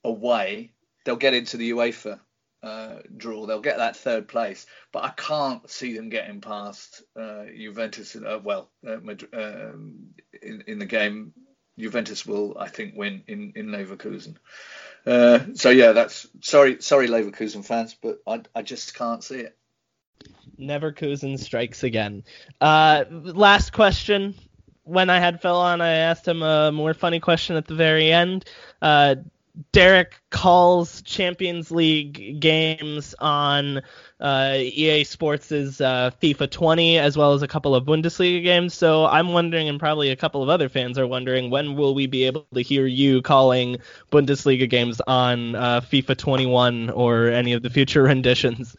away, 0.03 0.71
they'll 1.03 1.15
get 1.15 1.35
into 1.35 1.57
the 1.57 1.71
UEFA 1.71 2.19
uh, 2.65 3.01
draw. 3.15 3.45
They'll 3.45 3.61
get 3.61 3.77
that 3.77 3.95
third 3.95 4.27
place, 4.27 4.65
but 4.91 5.03
I 5.03 5.09
can't 5.09 5.69
see 5.69 5.95
them 5.95 6.09
getting 6.09 6.41
past 6.41 7.03
uh, 7.19 7.45
Juventus. 7.55 8.15
Uh, 8.15 8.39
well, 8.43 8.69
uh, 8.85 8.95
um, 8.95 10.07
in, 10.41 10.63
in 10.67 10.79
the 10.79 10.85
game, 10.85 11.33
Juventus 11.77 12.25
will, 12.25 12.57
I 12.59 12.67
think, 12.69 12.95
win 12.95 13.23
in 13.27 13.53
in 13.55 13.67
Leverkusen. 13.67 14.37
Uh, 15.05 15.39
so 15.53 15.69
yeah, 15.69 15.91
that's 15.91 16.27
sorry, 16.41 16.81
sorry, 16.81 17.07
Leverkusen 17.07 17.63
fans, 17.63 17.95
but 18.01 18.19
I 18.25 18.41
I 18.55 18.63
just 18.63 18.95
can't 18.95 19.23
see 19.23 19.41
it. 19.41 19.55
Neverkusen 20.59 21.37
strikes 21.37 21.83
again. 21.83 22.23
Uh, 22.59 23.05
last 23.09 23.73
question. 23.73 24.35
When 24.83 25.09
I 25.09 25.19
had 25.19 25.41
Phil 25.41 25.55
on, 25.55 25.81
I 25.81 25.93
asked 25.93 26.27
him 26.27 26.43
a 26.43 26.71
more 26.71 26.93
funny 26.93 27.19
question 27.19 27.55
at 27.55 27.67
the 27.67 27.75
very 27.75 28.11
end. 28.11 28.45
Derek 29.71 30.21
calls 30.29 31.01
Champions 31.01 31.71
League 31.71 32.39
games 32.39 33.15
on 33.19 33.81
uh, 34.19 34.53
EA 34.57 35.03
Sports' 35.03 35.51
uh, 35.51 36.11
FIFA 36.21 36.49
20 36.49 36.97
as 36.97 37.17
well 37.17 37.33
as 37.33 37.41
a 37.41 37.47
couple 37.47 37.75
of 37.75 37.85
Bundesliga 37.85 38.43
games. 38.43 38.73
So 38.73 39.05
I'm 39.05 39.33
wondering, 39.33 39.69
and 39.69 39.79
probably 39.79 40.09
a 40.11 40.15
couple 40.15 40.43
of 40.43 40.49
other 40.49 40.69
fans 40.69 40.97
are 40.97 41.07
wondering, 41.07 41.49
when 41.49 41.75
will 41.75 41.95
we 41.95 42.07
be 42.07 42.25
able 42.25 42.47
to 42.53 42.61
hear 42.61 42.85
you 42.85 43.21
calling 43.21 43.77
Bundesliga 44.11 44.69
games 44.69 45.01
on 45.07 45.55
uh, 45.55 45.81
FIFA 45.81 46.17
21 46.17 46.89
or 46.89 47.27
any 47.27 47.53
of 47.53 47.61
the 47.61 47.69
future 47.69 48.03
renditions? 48.15 48.75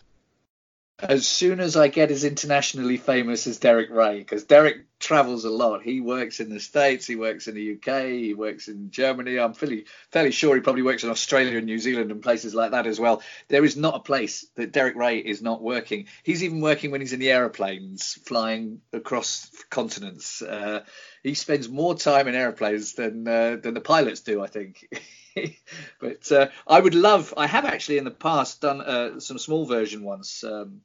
As 0.99 1.27
soon 1.27 1.61
as 1.61 1.77
I 1.77 1.89
get 1.89 2.11
as 2.11 2.25
internationally 2.25 2.97
famous 2.97 3.47
as 3.47 3.59
Derek 3.59 3.91
Ray, 3.91 4.19
because 4.19 4.45
Derek 4.45 4.87
travels 4.99 5.45
a 5.45 5.51
lot. 5.51 5.83
He 5.83 6.01
works 6.01 6.41
in 6.41 6.49
the 6.49 6.59
States, 6.59 7.07
he 7.07 7.17
works 7.17 7.49
in 7.49 7.55
the 7.55 7.75
UK, 7.75 8.07
he 8.07 8.35
works 8.35 8.69
in 8.69 8.91
Germany. 8.91 9.39
I'm 9.39 9.53
fairly 9.53 9.85
fairly 10.11 10.31
sure 10.31 10.55
he 10.55 10.63
probably 10.63 10.83
works 10.83 11.05
in 11.05 11.11
Australia 11.11 11.59
and 11.59 11.67
New 11.67 11.79
Zealand 11.79 12.11
and 12.11 12.23
places 12.23 12.55
like 12.55 12.71
that 12.71 12.87
as 12.87 12.99
well. 12.99 13.23
There 13.49 13.65
is 13.65 13.77
not 13.77 13.97
a 13.97 14.01
place 14.01 14.47
that 14.55 14.73
Derek 14.73 14.97
Ray 14.97 15.19
is 15.19 15.43
not 15.43 15.63
working. 15.63 16.07
He's 16.23 16.43
even 16.43 16.61
working 16.61 16.91
when 16.91 17.03
he's 17.03 17.13
in 17.13 17.21
the 17.21 17.31
aeroplanes 17.31 18.15
flying 18.25 18.81
across 18.93 19.51
continents. 19.69 20.41
Uh, 20.41 20.85
he 21.23 21.35
spends 21.35 21.69
more 21.69 21.95
time 21.95 22.27
in 22.27 22.35
aeroplanes 22.35 22.95
than 22.95 23.29
uh, 23.29 23.57
than 23.57 23.75
the 23.75 23.81
pilots 23.83 24.21
do, 24.21 24.43
I 24.43 24.47
think. 24.47 24.89
but 26.01 26.33
uh, 26.33 26.49
I 26.67 26.81
would 26.81 26.95
love. 26.95 27.35
I 27.37 27.47
have 27.47 27.65
actually 27.65 27.99
in 27.99 28.05
the 28.05 28.11
past 28.11 28.61
done 28.61 28.81
uh, 28.81 29.21
some 29.21 29.39
small 29.39 29.67
version 29.67 30.03
ones, 30.03 30.45
um, 30.47 30.81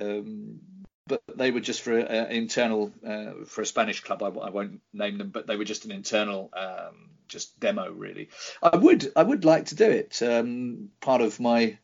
um, 0.00 0.60
but 1.06 1.22
they 1.36 1.50
were 1.50 1.60
just 1.60 1.82
for 1.82 1.98
uh, 1.98 2.26
internal 2.28 2.92
uh, 3.06 3.44
for 3.46 3.62
a 3.62 3.66
Spanish 3.66 4.00
club. 4.00 4.22
I, 4.22 4.28
I, 4.28 4.50
won't 4.50 4.80
name 4.92 5.18
them, 5.18 5.30
but 5.30 5.46
they 5.46 5.56
were 5.56 5.64
just 5.64 5.84
an 5.84 5.92
internal, 5.92 6.50
um, 6.54 7.10
just 7.28 7.58
demo 7.60 7.90
really. 7.90 8.30
I 8.62 8.76
would 8.76 9.12
I 9.14 9.22
would 9.22 9.44
like 9.44 9.66
to 9.66 9.74
do 9.74 9.90
it. 9.90 10.22
Um, 10.22 10.90
part 11.00 11.20
of 11.20 11.40
my 11.40 11.78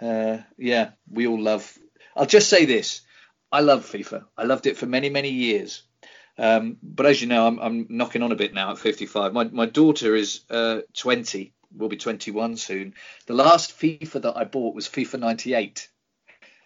uh, 0.00 0.38
yeah, 0.56 0.90
we 1.10 1.26
all 1.26 1.40
love. 1.40 1.78
I'll 2.16 2.26
just 2.26 2.48
say 2.48 2.64
this: 2.64 3.02
I 3.52 3.60
love 3.60 3.84
FIFA. 3.84 4.24
I 4.36 4.44
loved 4.44 4.66
it 4.66 4.76
for 4.76 4.86
many 4.86 5.10
many 5.10 5.30
years. 5.30 5.82
Um, 6.36 6.78
but 6.82 7.06
as 7.06 7.20
you 7.20 7.28
know, 7.28 7.46
I'm, 7.46 7.58
I'm, 7.60 7.86
knocking 7.88 8.22
on 8.22 8.32
a 8.32 8.36
bit 8.36 8.54
now 8.54 8.72
at 8.72 8.78
55. 8.78 9.32
My, 9.32 9.44
my 9.44 9.66
daughter 9.66 10.16
is 10.16 10.40
uh, 10.50 10.80
20, 10.94 11.52
will 11.76 11.88
be 11.88 11.96
21 11.96 12.56
soon. 12.56 12.94
The 13.26 13.34
last 13.34 13.78
FIFA 13.78 14.22
that 14.22 14.36
I 14.36 14.44
bought 14.44 14.74
was 14.74 14.88
FIFA 14.88 15.20
98. 15.20 15.88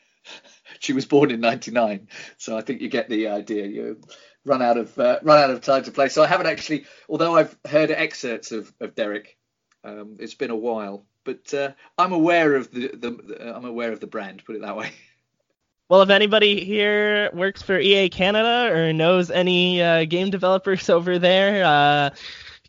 she 0.78 0.92
was 0.92 1.06
born 1.06 1.30
in 1.30 1.40
99, 1.40 2.08
so 2.38 2.56
I 2.56 2.62
think 2.62 2.80
you 2.80 2.88
get 2.88 3.08
the 3.08 3.28
idea. 3.28 3.66
You 3.66 4.00
run 4.44 4.62
out 4.62 4.78
of 4.78 4.98
uh, 4.98 5.18
run 5.22 5.42
out 5.42 5.50
of 5.50 5.60
time 5.60 5.84
to 5.84 5.90
play. 5.90 6.08
So 6.08 6.22
I 6.22 6.26
haven't 6.26 6.46
actually, 6.46 6.86
although 7.08 7.36
I've 7.36 7.56
heard 7.66 7.90
excerpts 7.90 8.52
of, 8.52 8.72
of 8.80 8.94
Derek, 8.94 9.36
um, 9.84 10.16
it's 10.18 10.34
been 10.34 10.50
a 10.50 10.56
while. 10.56 11.04
But 11.24 11.52
uh, 11.52 11.72
I'm 11.98 12.12
aware 12.12 12.54
of 12.54 12.70
the, 12.70 12.88
the, 12.88 13.54
I'm 13.54 13.66
aware 13.66 13.92
of 13.92 14.00
the 14.00 14.06
brand. 14.06 14.44
Put 14.44 14.56
it 14.56 14.62
that 14.62 14.76
way. 14.76 14.90
Well, 15.88 16.02
if 16.02 16.10
anybody 16.10 16.64
here 16.64 17.30
works 17.32 17.62
for 17.62 17.78
EA 17.78 18.10
Canada 18.10 18.70
or 18.74 18.92
knows 18.92 19.30
any 19.30 19.82
uh, 19.82 20.04
game 20.04 20.30
developers 20.30 20.90
over 20.90 21.18
there, 21.18 21.64
uh, 21.64 22.10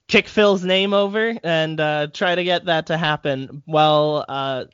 kick 0.08 0.28
Phil's 0.28 0.64
name 0.64 0.94
over 0.94 1.36
and 1.44 1.80
uh, 1.80 2.08
try 2.14 2.36
to 2.36 2.44
get 2.44 2.66
that 2.66 2.88
to 2.88 2.98
happen. 2.98 3.62
Well, 3.68 4.24
uh, 4.28 4.66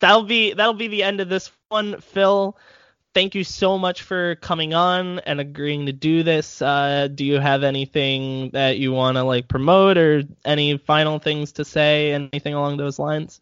that'll 0.00 0.24
be 0.24 0.54
that'll 0.54 0.74
be 0.74 0.88
the 0.88 1.04
end 1.04 1.20
of 1.20 1.28
this 1.28 1.52
one, 1.68 2.00
Phil. 2.00 2.56
Thank 3.14 3.36
you 3.36 3.44
so 3.44 3.78
much 3.78 4.02
for 4.02 4.34
coming 4.36 4.74
on 4.74 5.20
and 5.20 5.38
agreeing 5.38 5.86
to 5.86 5.92
do 5.92 6.24
this. 6.24 6.60
Uh, 6.60 7.06
do 7.14 7.24
you 7.24 7.38
have 7.38 7.62
anything 7.62 8.50
that 8.50 8.78
you 8.78 8.90
want 8.90 9.16
to 9.18 9.22
like 9.22 9.46
promote 9.46 9.96
or 9.98 10.24
any 10.44 10.78
final 10.78 11.20
things 11.20 11.52
to 11.52 11.64
say? 11.64 12.12
Anything 12.12 12.54
along 12.54 12.78
those 12.78 12.98
lines? 12.98 13.38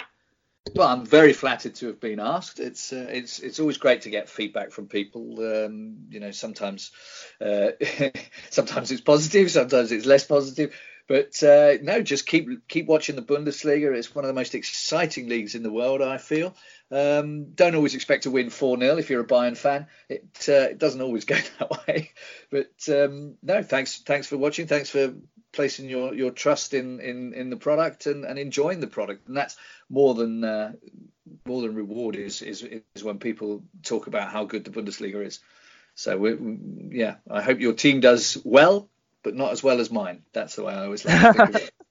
Well, 0.75 0.89
I'm 0.89 1.05
very 1.05 1.33
flattered 1.33 1.75
to 1.77 1.89
have 1.89 2.01
been 2.01 2.21
asked. 2.21 2.61
It's 2.61 2.93
uh, 2.93 3.07
it's 3.11 3.41
it's 3.41 3.59
always 3.59 3.79
great 3.79 4.03
to 4.03 4.11
get 4.11 4.29
feedback 4.29 4.71
from 4.71 4.87
people. 4.87 5.41
Um, 5.41 6.07
you 6.09 6.21
know, 6.21 6.31
sometimes 6.31 6.93
uh, 7.41 7.73
sometimes 8.51 8.91
it's 8.91 9.01
positive, 9.01 9.51
sometimes 9.51 9.91
it's 9.93 10.07
less 10.07 10.25
positive. 10.25 10.75
But 11.09 11.43
uh, 11.43 11.75
no, 11.83 12.01
just 12.03 12.27
keep 12.27 12.69
keep 12.69 12.87
watching 12.87 13.17
the 13.17 13.23
Bundesliga. 13.23 13.95
It's 13.95 14.15
one 14.15 14.25
of 14.25 14.29
the 14.29 14.35
most 14.35 14.55
exciting 14.55 15.29
leagues 15.29 15.55
in 15.55 15.63
the 15.63 15.73
world. 15.73 16.01
I 16.03 16.19
feel. 16.19 16.55
Um, 16.91 17.53
don't 17.55 17.75
always 17.75 17.95
expect 17.95 18.25
to 18.25 18.31
win 18.31 18.51
4 18.51 18.79
0 18.79 18.99
if 18.99 19.09
you're 19.11 19.23
a 19.23 19.27
Bayern 19.27 19.57
fan. 19.57 19.87
It, 20.09 20.47
uh, 20.49 20.69
it 20.71 20.79
doesn't 20.79 21.01
always 21.01 21.25
go 21.27 21.37
that 21.59 21.87
way. 21.87 22.13
But 22.51 22.89
um, 22.89 23.35
no, 23.43 23.63
thanks 23.63 23.99
thanks 23.99 24.27
for 24.27 24.37
watching. 24.37 24.67
Thanks 24.67 24.91
for 24.91 25.15
placing 25.53 25.89
your, 25.89 26.15
your 26.15 26.31
trust 26.31 26.75
in, 26.75 27.01
in, 27.01 27.35
in 27.35 27.51
the 27.51 27.57
product 27.57 28.07
and, 28.07 28.25
and 28.25 28.39
enjoying 28.39 28.81
the 28.81 28.87
product. 28.87 29.29
And 29.29 29.37
that's 29.37 29.57
more 29.89 30.15
than 30.15 30.43
uh, 30.45 30.73
more 31.47 31.63
than 31.63 31.75
reward 31.75 32.17
is, 32.17 32.43
is 32.43 32.63
is 32.95 33.05
when 33.05 33.19
people 33.19 33.63
talk 33.83 34.07
about 34.07 34.31
how 34.31 34.45
good 34.45 34.65
the 34.65 34.71
Bundesliga 34.71 35.25
is. 35.25 35.41
So 35.95 36.17
we, 36.17 36.59
yeah, 36.91 37.17
I 37.31 37.43
hope 37.43 37.61
your 37.61 37.75
team 37.75 38.01
does 38.01 38.39
well, 38.45 38.89
but 39.23 39.35
not 39.35 39.53
as 39.53 39.63
well 39.63 39.81
as 39.81 39.91
mine. 39.91 40.23
That's 40.33 40.57
the 40.57 40.65
way 40.65 40.75
I 40.75 40.85
always 40.85 41.05
like 41.05 41.21
to 41.21 41.33
think 41.33 41.49
of 41.49 41.57
it. 41.57 41.71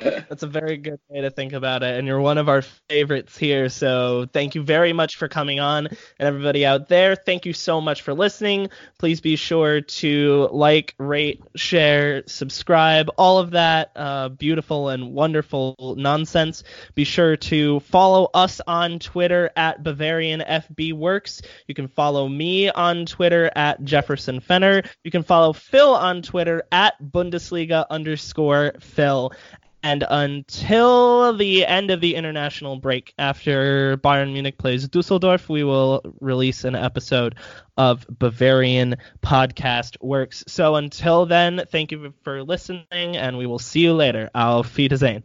That's 0.00 0.42
a 0.42 0.46
very 0.46 0.76
good 0.76 1.00
way 1.08 1.20
to 1.20 1.30
think 1.30 1.52
about 1.52 1.82
it. 1.82 1.98
And 1.98 2.06
you're 2.06 2.20
one 2.20 2.38
of 2.38 2.48
our 2.48 2.62
favorites 2.88 3.36
here. 3.36 3.68
So 3.68 4.26
thank 4.32 4.54
you 4.54 4.62
very 4.62 4.92
much 4.92 5.16
for 5.16 5.28
coming 5.28 5.60
on. 5.60 5.86
And 5.86 5.98
everybody 6.18 6.64
out 6.64 6.88
there, 6.88 7.14
thank 7.16 7.46
you 7.46 7.52
so 7.52 7.80
much 7.80 8.02
for 8.02 8.14
listening. 8.14 8.68
Please 8.98 9.20
be 9.20 9.36
sure 9.36 9.80
to 9.80 10.48
like, 10.52 10.94
rate, 10.98 11.42
share, 11.56 12.22
subscribe, 12.26 13.10
all 13.16 13.38
of 13.38 13.50
that 13.50 13.92
uh, 13.96 14.28
beautiful 14.30 14.88
and 14.88 15.12
wonderful 15.12 15.94
nonsense. 15.98 16.64
Be 16.94 17.04
sure 17.04 17.36
to 17.36 17.80
follow 17.80 18.30
us 18.34 18.60
on 18.66 18.98
Twitter 18.98 19.50
at 19.56 19.82
Bavarian 19.82 20.40
FB 20.40 20.94
Works. 20.94 21.42
You 21.66 21.74
can 21.74 21.88
follow 21.88 22.28
me 22.28 22.70
on 22.70 23.06
Twitter 23.06 23.50
at 23.56 23.84
Jefferson 23.84 24.40
Fenner. 24.40 24.82
You 25.04 25.10
can 25.10 25.22
follow 25.22 25.52
Phil 25.52 25.94
on 25.94 26.22
Twitter 26.22 26.62
at 26.72 26.94
Bundesliga 27.02 27.84
underscore 27.90 28.72
Phil. 28.80 29.32
And 29.82 30.04
until 30.08 31.34
the 31.36 31.64
end 31.64 31.90
of 31.90 32.00
the 32.00 32.14
international 32.14 32.76
break, 32.76 33.14
after 33.18 33.96
Bayern 33.96 34.32
Munich 34.32 34.58
plays 34.58 34.86
Dusseldorf, 34.86 35.48
we 35.48 35.64
will 35.64 36.02
release 36.20 36.64
an 36.64 36.74
episode 36.74 37.36
of 37.78 38.06
Bavarian 38.18 38.96
Podcast 39.22 39.96
Works. 40.02 40.44
So 40.46 40.76
until 40.76 41.24
then, 41.24 41.64
thank 41.70 41.92
you 41.92 42.12
for 42.22 42.42
listening, 42.42 43.16
and 43.16 43.38
we 43.38 43.46
will 43.46 43.58
see 43.58 43.80
you 43.80 43.94
later. 43.94 44.28
Auf 44.34 44.76
Wiedersehen. 44.76 45.24